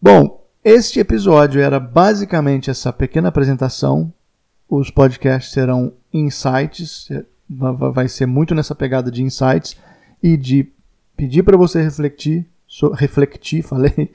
Bom, 0.00 0.44
este 0.64 1.00
episódio 1.00 1.60
era 1.60 1.80
basicamente 1.80 2.70
essa 2.70 2.92
pequena 2.92 3.28
apresentação. 3.28 4.12
Os 4.68 4.90
podcasts 4.90 5.52
serão 5.52 5.92
insights, 6.12 7.08
vai 7.48 8.08
ser 8.08 8.26
muito 8.26 8.54
nessa 8.54 8.74
pegada 8.74 9.10
de 9.10 9.22
insights 9.22 9.76
e 10.22 10.36
de 10.36 10.70
pedir 11.22 11.44
para 11.44 11.56
você 11.56 11.80
refletir, 11.80 12.44
refletir, 12.94 13.62
falei, 13.62 14.10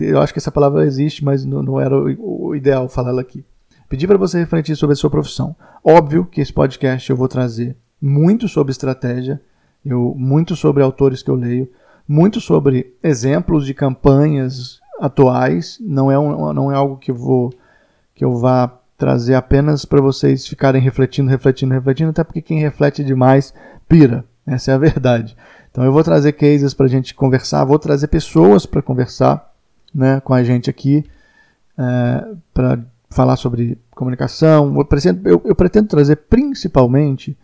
eu 0.00 0.20
acho 0.20 0.32
que 0.32 0.38
essa 0.38 0.52
palavra 0.52 0.86
existe, 0.86 1.24
mas 1.24 1.44
não, 1.44 1.64
não 1.64 1.80
era 1.80 1.96
o, 1.96 2.50
o 2.50 2.54
ideal 2.54 2.88
falá-la 2.88 3.20
aqui. 3.20 3.44
Pedi 3.88 4.06
para 4.06 4.16
você 4.16 4.38
refletir 4.38 4.76
sobre 4.76 4.92
a 4.92 4.96
sua 4.96 5.10
profissão. 5.10 5.56
Óbvio 5.82 6.24
que 6.24 6.40
esse 6.40 6.52
podcast 6.52 7.10
eu 7.10 7.16
vou 7.16 7.26
trazer 7.26 7.76
muito 8.00 8.46
sobre 8.46 8.70
estratégia, 8.70 9.40
eu, 9.84 10.14
muito 10.16 10.54
sobre 10.54 10.80
autores 10.80 11.24
que 11.24 11.30
eu 11.30 11.34
leio, 11.34 11.68
muito 12.06 12.40
sobre 12.40 12.94
exemplos 13.02 13.66
de 13.66 13.74
campanhas 13.74 14.78
atuais. 15.00 15.76
Não 15.80 16.08
é, 16.08 16.16
um, 16.16 16.52
não 16.52 16.70
é 16.70 16.76
algo 16.76 16.98
que 16.98 17.10
eu 17.10 17.16
vou 17.16 17.52
que 18.14 18.24
eu 18.24 18.36
vá 18.36 18.78
trazer 18.96 19.34
apenas 19.34 19.84
para 19.84 20.00
vocês 20.00 20.46
ficarem 20.46 20.80
refletindo, 20.80 21.30
refletindo, 21.30 21.74
refletindo, 21.74 22.10
até 22.10 22.22
porque 22.22 22.42
quem 22.42 22.60
reflete 22.60 23.02
demais 23.02 23.52
pira. 23.88 24.24
Essa 24.48 24.72
é 24.72 24.74
a 24.74 24.78
verdade. 24.78 25.36
Então 25.70 25.84
eu 25.84 25.92
vou 25.92 26.02
trazer 26.02 26.32
cases 26.32 26.72
para 26.74 26.86
a 26.86 26.88
gente 26.88 27.14
conversar, 27.14 27.64
vou 27.64 27.78
trazer 27.78 28.08
pessoas 28.08 28.66
para 28.66 28.82
conversar 28.82 29.52
né, 29.94 30.20
com 30.20 30.34
a 30.34 30.42
gente 30.42 30.70
aqui 30.70 31.04
é, 31.76 32.24
para 32.52 32.80
falar 33.10 33.36
sobre 33.36 33.78
comunicação. 33.90 34.74
Eu 34.76 34.84
pretendo, 34.84 35.28
eu, 35.28 35.40
eu 35.44 35.54
pretendo 35.54 35.88
trazer 35.88 36.16
principalmente 36.16 37.36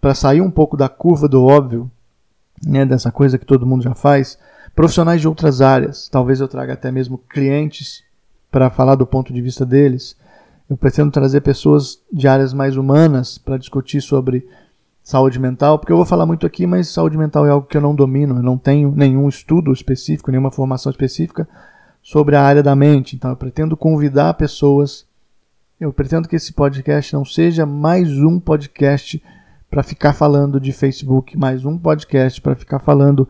para 0.00 0.14
sair 0.14 0.40
um 0.40 0.50
pouco 0.50 0.76
da 0.76 0.88
curva 0.88 1.28
do 1.28 1.44
óbvio, 1.44 1.90
né, 2.66 2.84
dessa 2.86 3.12
coisa 3.12 3.38
que 3.38 3.46
todo 3.46 3.66
mundo 3.66 3.82
já 3.82 3.94
faz, 3.94 4.38
profissionais 4.74 5.20
de 5.20 5.28
outras 5.28 5.60
áreas. 5.60 6.08
Talvez 6.08 6.40
eu 6.40 6.48
traga 6.48 6.72
até 6.72 6.90
mesmo 6.90 7.18
clientes 7.18 8.02
para 8.50 8.70
falar 8.70 8.94
do 8.94 9.06
ponto 9.06 9.32
de 9.32 9.42
vista 9.42 9.66
deles. 9.66 10.16
Eu 10.68 10.76
pretendo 10.76 11.10
trazer 11.10 11.40
pessoas 11.40 12.00
de 12.12 12.26
áreas 12.26 12.54
mais 12.54 12.76
humanas 12.76 13.36
para 13.36 13.58
discutir 13.58 14.00
sobre 14.00 14.46
saúde 15.02 15.38
mental, 15.38 15.78
porque 15.78 15.92
eu 15.92 15.96
vou 15.96 16.06
falar 16.06 16.26
muito 16.26 16.46
aqui, 16.46 16.66
mas 16.66 16.88
saúde 16.88 17.16
mental 17.16 17.46
é 17.46 17.50
algo 17.50 17.66
que 17.66 17.76
eu 17.76 17.80
não 17.80 17.94
domino, 17.94 18.36
eu 18.36 18.42
não 18.42 18.58
tenho 18.58 18.92
nenhum 18.94 19.28
estudo 19.28 19.72
específico, 19.72 20.30
nenhuma 20.30 20.50
formação 20.50 20.90
específica 20.90 21.48
sobre 22.02 22.36
a 22.36 22.42
área 22.42 22.62
da 22.62 22.76
mente. 22.76 23.16
Então 23.16 23.30
eu 23.30 23.36
pretendo 23.36 23.76
convidar 23.76 24.34
pessoas, 24.34 25.06
eu 25.80 25.92
pretendo 25.92 26.28
que 26.28 26.36
esse 26.36 26.52
podcast 26.52 27.12
não 27.12 27.24
seja 27.24 27.66
mais 27.66 28.08
um 28.10 28.38
podcast 28.38 29.22
para 29.70 29.82
ficar 29.82 30.12
falando 30.12 30.60
de 30.60 30.72
Facebook, 30.72 31.38
mais 31.38 31.64
um 31.64 31.78
podcast 31.78 32.40
para 32.40 32.54
ficar 32.54 32.80
falando 32.80 33.28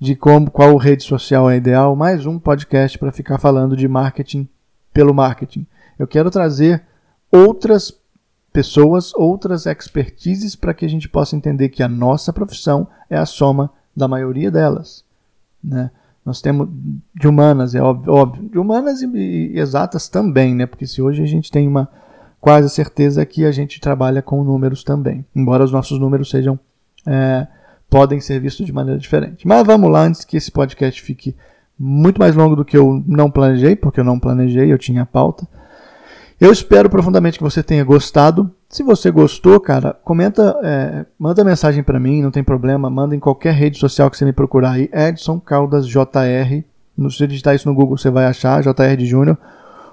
de 0.00 0.16
como 0.16 0.50
qual 0.50 0.76
rede 0.76 1.04
social 1.04 1.48
é 1.48 1.56
ideal, 1.56 1.94
mais 1.94 2.26
um 2.26 2.38
podcast 2.38 2.98
para 2.98 3.12
ficar 3.12 3.38
falando 3.38 3.76
de 3.76 3.86
marketing 3.86 4.48
pelo 4.92 5.14
marketing. 5.14 5.66
Eu 5.98 6.08
quero 6.08 6.30
trazer 6.30 6.82
outras 7.30 8.01
pessoas, 8.52 9.14
outras 9.14 9.66
expertises 9.66 10.54
para 10.54 10.74
que 10.74 10.84
a 10.84 10.88
gente 10.88 11.08
possa 11.08 11.34
entender 11.34 11.70
que 11.70 11.82
a 11.82 11.88
nossa 11.88 12.32
profissão 12.32 12.86
é 13.08 13.16
a 13.16 13.26
soma 13.26 13.70
da 13.96 14.06
maioria 14.06 14.50
delas. 14.50 15.04
Né? 15.62 15.90
Nós 16.24 16.40
temos 16.40 16.68
de 17.14 17.26
humanas, 17.26 17.74
é 17.74 17.82
óbvio, 17.82 18.12
óbvio 18.12 18.48
de 18.48 18.58
humanas 18.58 19.02
e, 19.02 19.06
e, 19.06 19.58
exatas 19.58 20.08
também, 20.08 20.54
né? 20.54 20.66
porque 20.66 20.86
se 20.86 21.00
hoje 21.00 21.22
a 21.22 21.26
gente 21.26 21.50
tem 21.50 21.66
uma 21.66 21.88
quase 22.40 22.68
certeza 22.68 23.24
que 23.24 23.44
a 23.44 23.52
gente 23.52 23.80
trabalha 23.80 24.20
com 24.20 24.44
números 24.44 24.84
também, 24.84 25.24
embora 25.34 25.64
os 25.64 25.72
nossos 25.72 25.98
números 25.98 26.28
sejam 26.28 26.58
é, 27.06 27.46
podem 27.88 28.20
ser 28.20 28.40
vistos 28.40 28.66
de 28.66 28.72
maneira 28.72 28.98
diferente. 28.98 29.46
Mas 29.46 29.66
vamos 29.66 29.90
lá, 29.90 30.02
antes 30.02 30.24
que 30.24 30.36
esse 30.36 30.50
podcast 30.50 31.00
fique 31.00 31.34
muito 31.78 32.18
mais 32.18 32.34
longo 32.34 32.54
do 32.54 32.64
que 32.64 32.76
eu 32.76 33.02
não 33.06 33.30
planejei, 33.30 33.76
porque 33.76 34.00
eu 34.00 34.04
não 34.04 34.18
planejei, 34.18 34.72
eu 34.72 34.78
tinha 34.78 35.06
pauta. 35.06 35.46
Eu 36.42 36.50
espero 36.50 36.90
profundamente 36.90 37.38
que 37.38 37.44
você 37.44 37.62
tenha 37.62 37.84
gostado. 37.84 38.50
Se 38.68 38.82
você 38.82 39.12
gostou, 39.12 39.60
cara, 39.60 39.96
comenta, 40.02 40.58
é, 40.64 41.06
manda 41.16 41.44
mensagem 41.44 41.84
para 41.84 42.00
mim, 42.00 42.20
não 42.20 42.32
tem 42.32 42.42
problema. 42.42 42.90
Manda 42.90 43.14
em 43.14 43.20
qualquer 43.20 43.54
rede 43.54 43.78
social 43.78 44.10
que 44.10 44.16
você 44.16 44.24
me 44.24 44.32
procurar 44.32 44.72
aí. 44.72 44.90
Edson 44.92 45.38
Caldas 45.38 45.86
JR. 45.86 46.50
Se 46.50 46.64
você 46.96 47.28
digitar 47.28 47.54
isso 47.54 47.68
no 47.68 47.74
Google, 47.76 47.96
você 47.96 48.10
vai 48.10 48.24
achar, 48.24 48.60
JR 48.60 48.96
de 48.98 49.06
Júnior. 49.06 49.38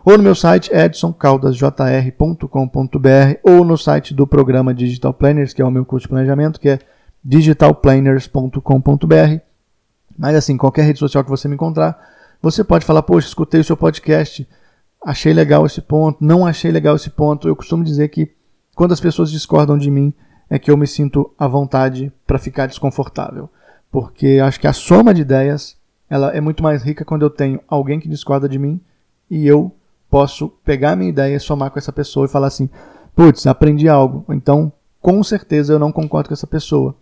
Ou 0.04 0.18
no 0.18 0.24
meu 0.24 0.34
site, 0.34 0.72
edsonCaldasJR.com.br. 0.74 3.40
Ou 3.44 3.64
no 3.64 3.78
site 3.78 4.16
do 4.16 4.26
programa 4.26 4.74
Digital 4.74 5.14
Planners, 5.14 5.54
que 5.54 5.62
é 5.62 5.66
o 5.66 5.70
meu 5.70 5.86
curso 5.86 6.06
de 6.06 6.10
planejamento, 6.10 6.60
que 6.60 6.70
é 6.70 6.80
digitalplanners.com.br. 7.24 9.40
Mas 10.18 10.36
assim, 10.36 10.58
qualquer 10.58 10.82
rede 10.82 10.98
social 10.98 11.24
que 11.24 11.30
você 11.30 11.48
me 11.48 11.54
encontrar, 11.54 11.96
você 12.42 12.64
pode 12.64 12.86
falar, 12.86 13.04
poxa, 13.04 13.28
escutei 13.28 13.62
o 13.62 13.64
seu 13.64 13.78
podcast 13.78 14.48
achei 15.04 15.34
legal 15.34 15.66
esse 15.66 15.82
ponto, 15.82 16.24
não 16.24 16.46
achei 16.46 16.72
legal 16.72 16.96
esse 16.96 17.10
ponto. 17.10 17.48
Eu 17.48 17.56
costumo 17.56 17.84
dizer 17.84 18.10
que 18.10 18.32
quando 18.76 18.92
as 18.92 19.00
pessoas 19.00 19.32
discordam 19.32 19.78
de 19.78 19.90
mim, 19.92 20.14
é 20.50 20.58
que 20.58 20.72
eu 20.72 20.78
me 20.78 20.88
sinto 20.88 21.32
à 21.38 21.48
vontade 21.48 22.12
para 22.26 22.40
ficar 22.40 22.66
desconfortável. 22.66 23.50
Porque 23.92 24.40
acho 24.44 24.60
que 24.60 24.68
a 24.68 24.74
soma 24.74 25.14
de 25.14 25.22
ideias 25.22 25.78
ela 26.10 26.32
é 26.32 26.42
muito 26.42 26.64
mais 26.64 26.82
rica 26.82 27.06
quando 27.06 27.22
eu 27.22 27.30
tenho 27.30 27.60
alguém 27.68 28.00
que 28.00 28.10
discorda 28.10 28.50
de 28.50 28.58
mim 28.58 28.82
e 29.30 29.46
eu 29.46 29.72
posso 30.10 30.50
pegar 30.66 30.92
a 30.92 30.96
minha 30.96 31.10
ideia 31.10 31.36
e 31.36 31.40
somar 31.40 31.70
com 31.70 31.78
essa 31.78 31.94
pessoa 31.94 32.26
e 32.26 32.30
falar 32.30 32.48
assim: 32.48 32.70
putz, 33.16 33.46
aprendi 33.46 33.88
algo. 33.88 34.26
Então, 34.34 34.72
com 35.00 35.24
certeza 35.24 35.74
eu 35.74 35.80
não 35.80 35.92
concordo 35.92 36.30
com 36.30 36.34
essa 36.34 36.48
pessoa. 36.48 36.96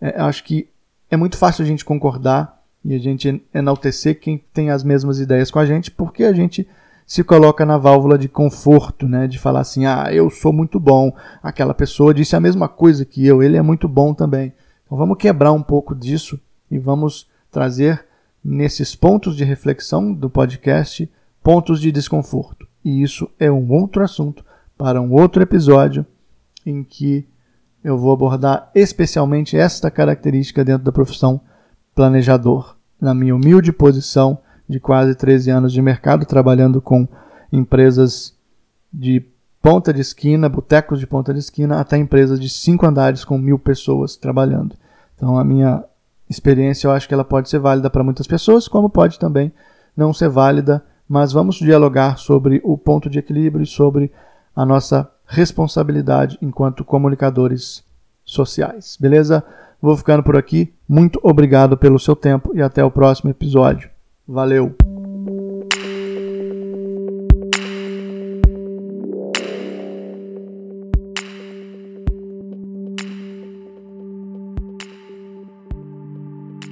É, 0.00 0.20
acho 0.20 0.44
que 0.44 0.68
é 1.10 1.16
muito 1.16 1.36
fácil 1.36 1.62
a 1.62 1.66
gente 1.66 1.84
concordar 1.84 2.62
e 2.84 2.94
a 2.94 2.98
gente 2.98 3.42
enaltecer 3.52 4.18
quem 4.18 4.38
tem 4.52 4.70
as 4.70 4.82
mesmas 4.82 5.18
ideias 5.18 5.50
com 5.50 5.58
a 5.58 5.66
gente, 5.66 5.90
porque 5.90 6.24
a 6.24 6.32
gente 6.32 6.66
se 7.08 7.24
coloca 7.24 7.64
na 7.64 7.78
válvula 7.78 8.18
de 8.18 8.28
conforto, 8.28 9.08
né? 9.08 9.26
De 9.26 9.38
falar 9.38 9.60
assim, 9.60 9.86
ah, 9.86 10.12
eu 10.12 10.28
sou 10.28 10.52
muito 10.52 10.78
bom, 10.78 11.10
aquela 11.42 11.72
pessoa 11.72 12.12
disse 12.12 12.36
a 12.36 12.40
mesma 12.40 12.68
coisa 12.68 13.02
que 13.06 13.26
eu, 13.26 13.42
ele 13.42 13.56
é 13.56 13.62
muito 13.62 13.88
bom 13.88 14.12
também. 14.12 14.52
Então 14.84 14.98
vamos 14.98 15.16
quebrar 15.16 15.52
um 15.52 15.62
pouco 15.62 15.94
disso 15.94 16.38
e 16.70 16.78
vamos 16.78 17.26
trazer 17.50 18.04
nesses 18.44 18.94
pontos 18.94 19.34
de 19.38 19.42
reflexão 19.42 20.12
do 20.12 20.28
podcast 20.28 21.10
pontos 21.42 21.80
de 21.80 21.90
desconforto. 21.90 22.68
E 22.84 23.02
isso 23.02 23.26
é 23.40 23.50
um 23.50 23.72
outro 23.72 24.04
assunto 24.04 24.44
para 24.76 25.00
um 25.00 25.10
outro 25.14 25.42
episódio 25.42 26.04
em 26.66 26.84
que 26.84 27.26
eu 27.82 27.96
vou 27.96 28.12
abordar 28.12 28.70
especialmente 28.74 29.56
esta 29.56 29.90
característica 29.90 30.62
dentro 30.62 30.84
da 30.84 30.92
profissão 30.92 31.40
planejador, 31.94 32.76
na 33.00 33.14
minha 33.14 33.34
humilde 33.34 33.72
posição 33.72 34.38
de 34.68 34.78
quase 34.78 35.14
13 35.14 35.50
anos 35.50 35.72
de 35.72 35.80
mercado, 35.80 36.26
trabalhando 36.26 36.80
com 36.80 37.08
empresas 37.52 38.36
de 38.92 39.24
ponta 39.62 39.92
de 39.92 40.00
esquina, 40.00 40.48
botecos 40.48 41.00
de 41.00 41.06
ponta 41.06 41.32
de 41.32 41.40
esquina, 41.40 41.80
até 41.80 41.96
empresas 41.96 42.38
de 42.38 42.48
cinco 42.48 42.86
andares 42.86 43.24
com 43.24 43.38
mil 43.38 43.58
pessoas 43.58 44.16
trabalhando. 44.16 44.76
Então 45.14 45.38
a 45.38 45.44
minha 45.44 45.84
experiência 46.28 46.86
eu 46.86 46.92
acho 46.92 47.08
que 47.08 47.14
ela 47.14 47.24
pode 47.24 47.48
ser 47.48 47.58
válida 47.58 47.90
para 47.90 48.04
muitas 48.04 48.26
pessoas, 48.26 48.68
como 48.68 48.90
pode 48.90 49.18
também 49.18 49.52
não 49.96 50.12
ser 50.12 50.28
válida, 50.28 50.84
mas 51.08 51.32
vamos 51.32 51.56
dialogar 51.56 52.18
sobre 52.18 52.60
o 52.62 52.76
ponto 52.76 53.08
de 53.08 53.18
equilíbrio 53.18 53.62
e 53.62 53.66
sobre 53.66 54.12
a 54.54 54.64
nossa 54.64 55.10
responsabilidade 55.26 56.38
enquanto 56.40 56.84
comunicadores 56.84 57.82
sociais. 58.24 58.96
Beleza? 59.00 59.42
Vou 59.80 59.96
ficando 59.96 60.22
por 60.22 60.36
aqui. 60.36 60.72
Muito 60.88 61.18
obrigado 61.22 61.76
pelo 61.76 61.98
seu 61.98 62.14
tempo 62.14 62.52
e 62.54 62.62
até 62.62 62.84
o 62.84 62.90
próximo 62.90 63.30
episódio. 63.30 63.97
Valeu! 64.28 64.76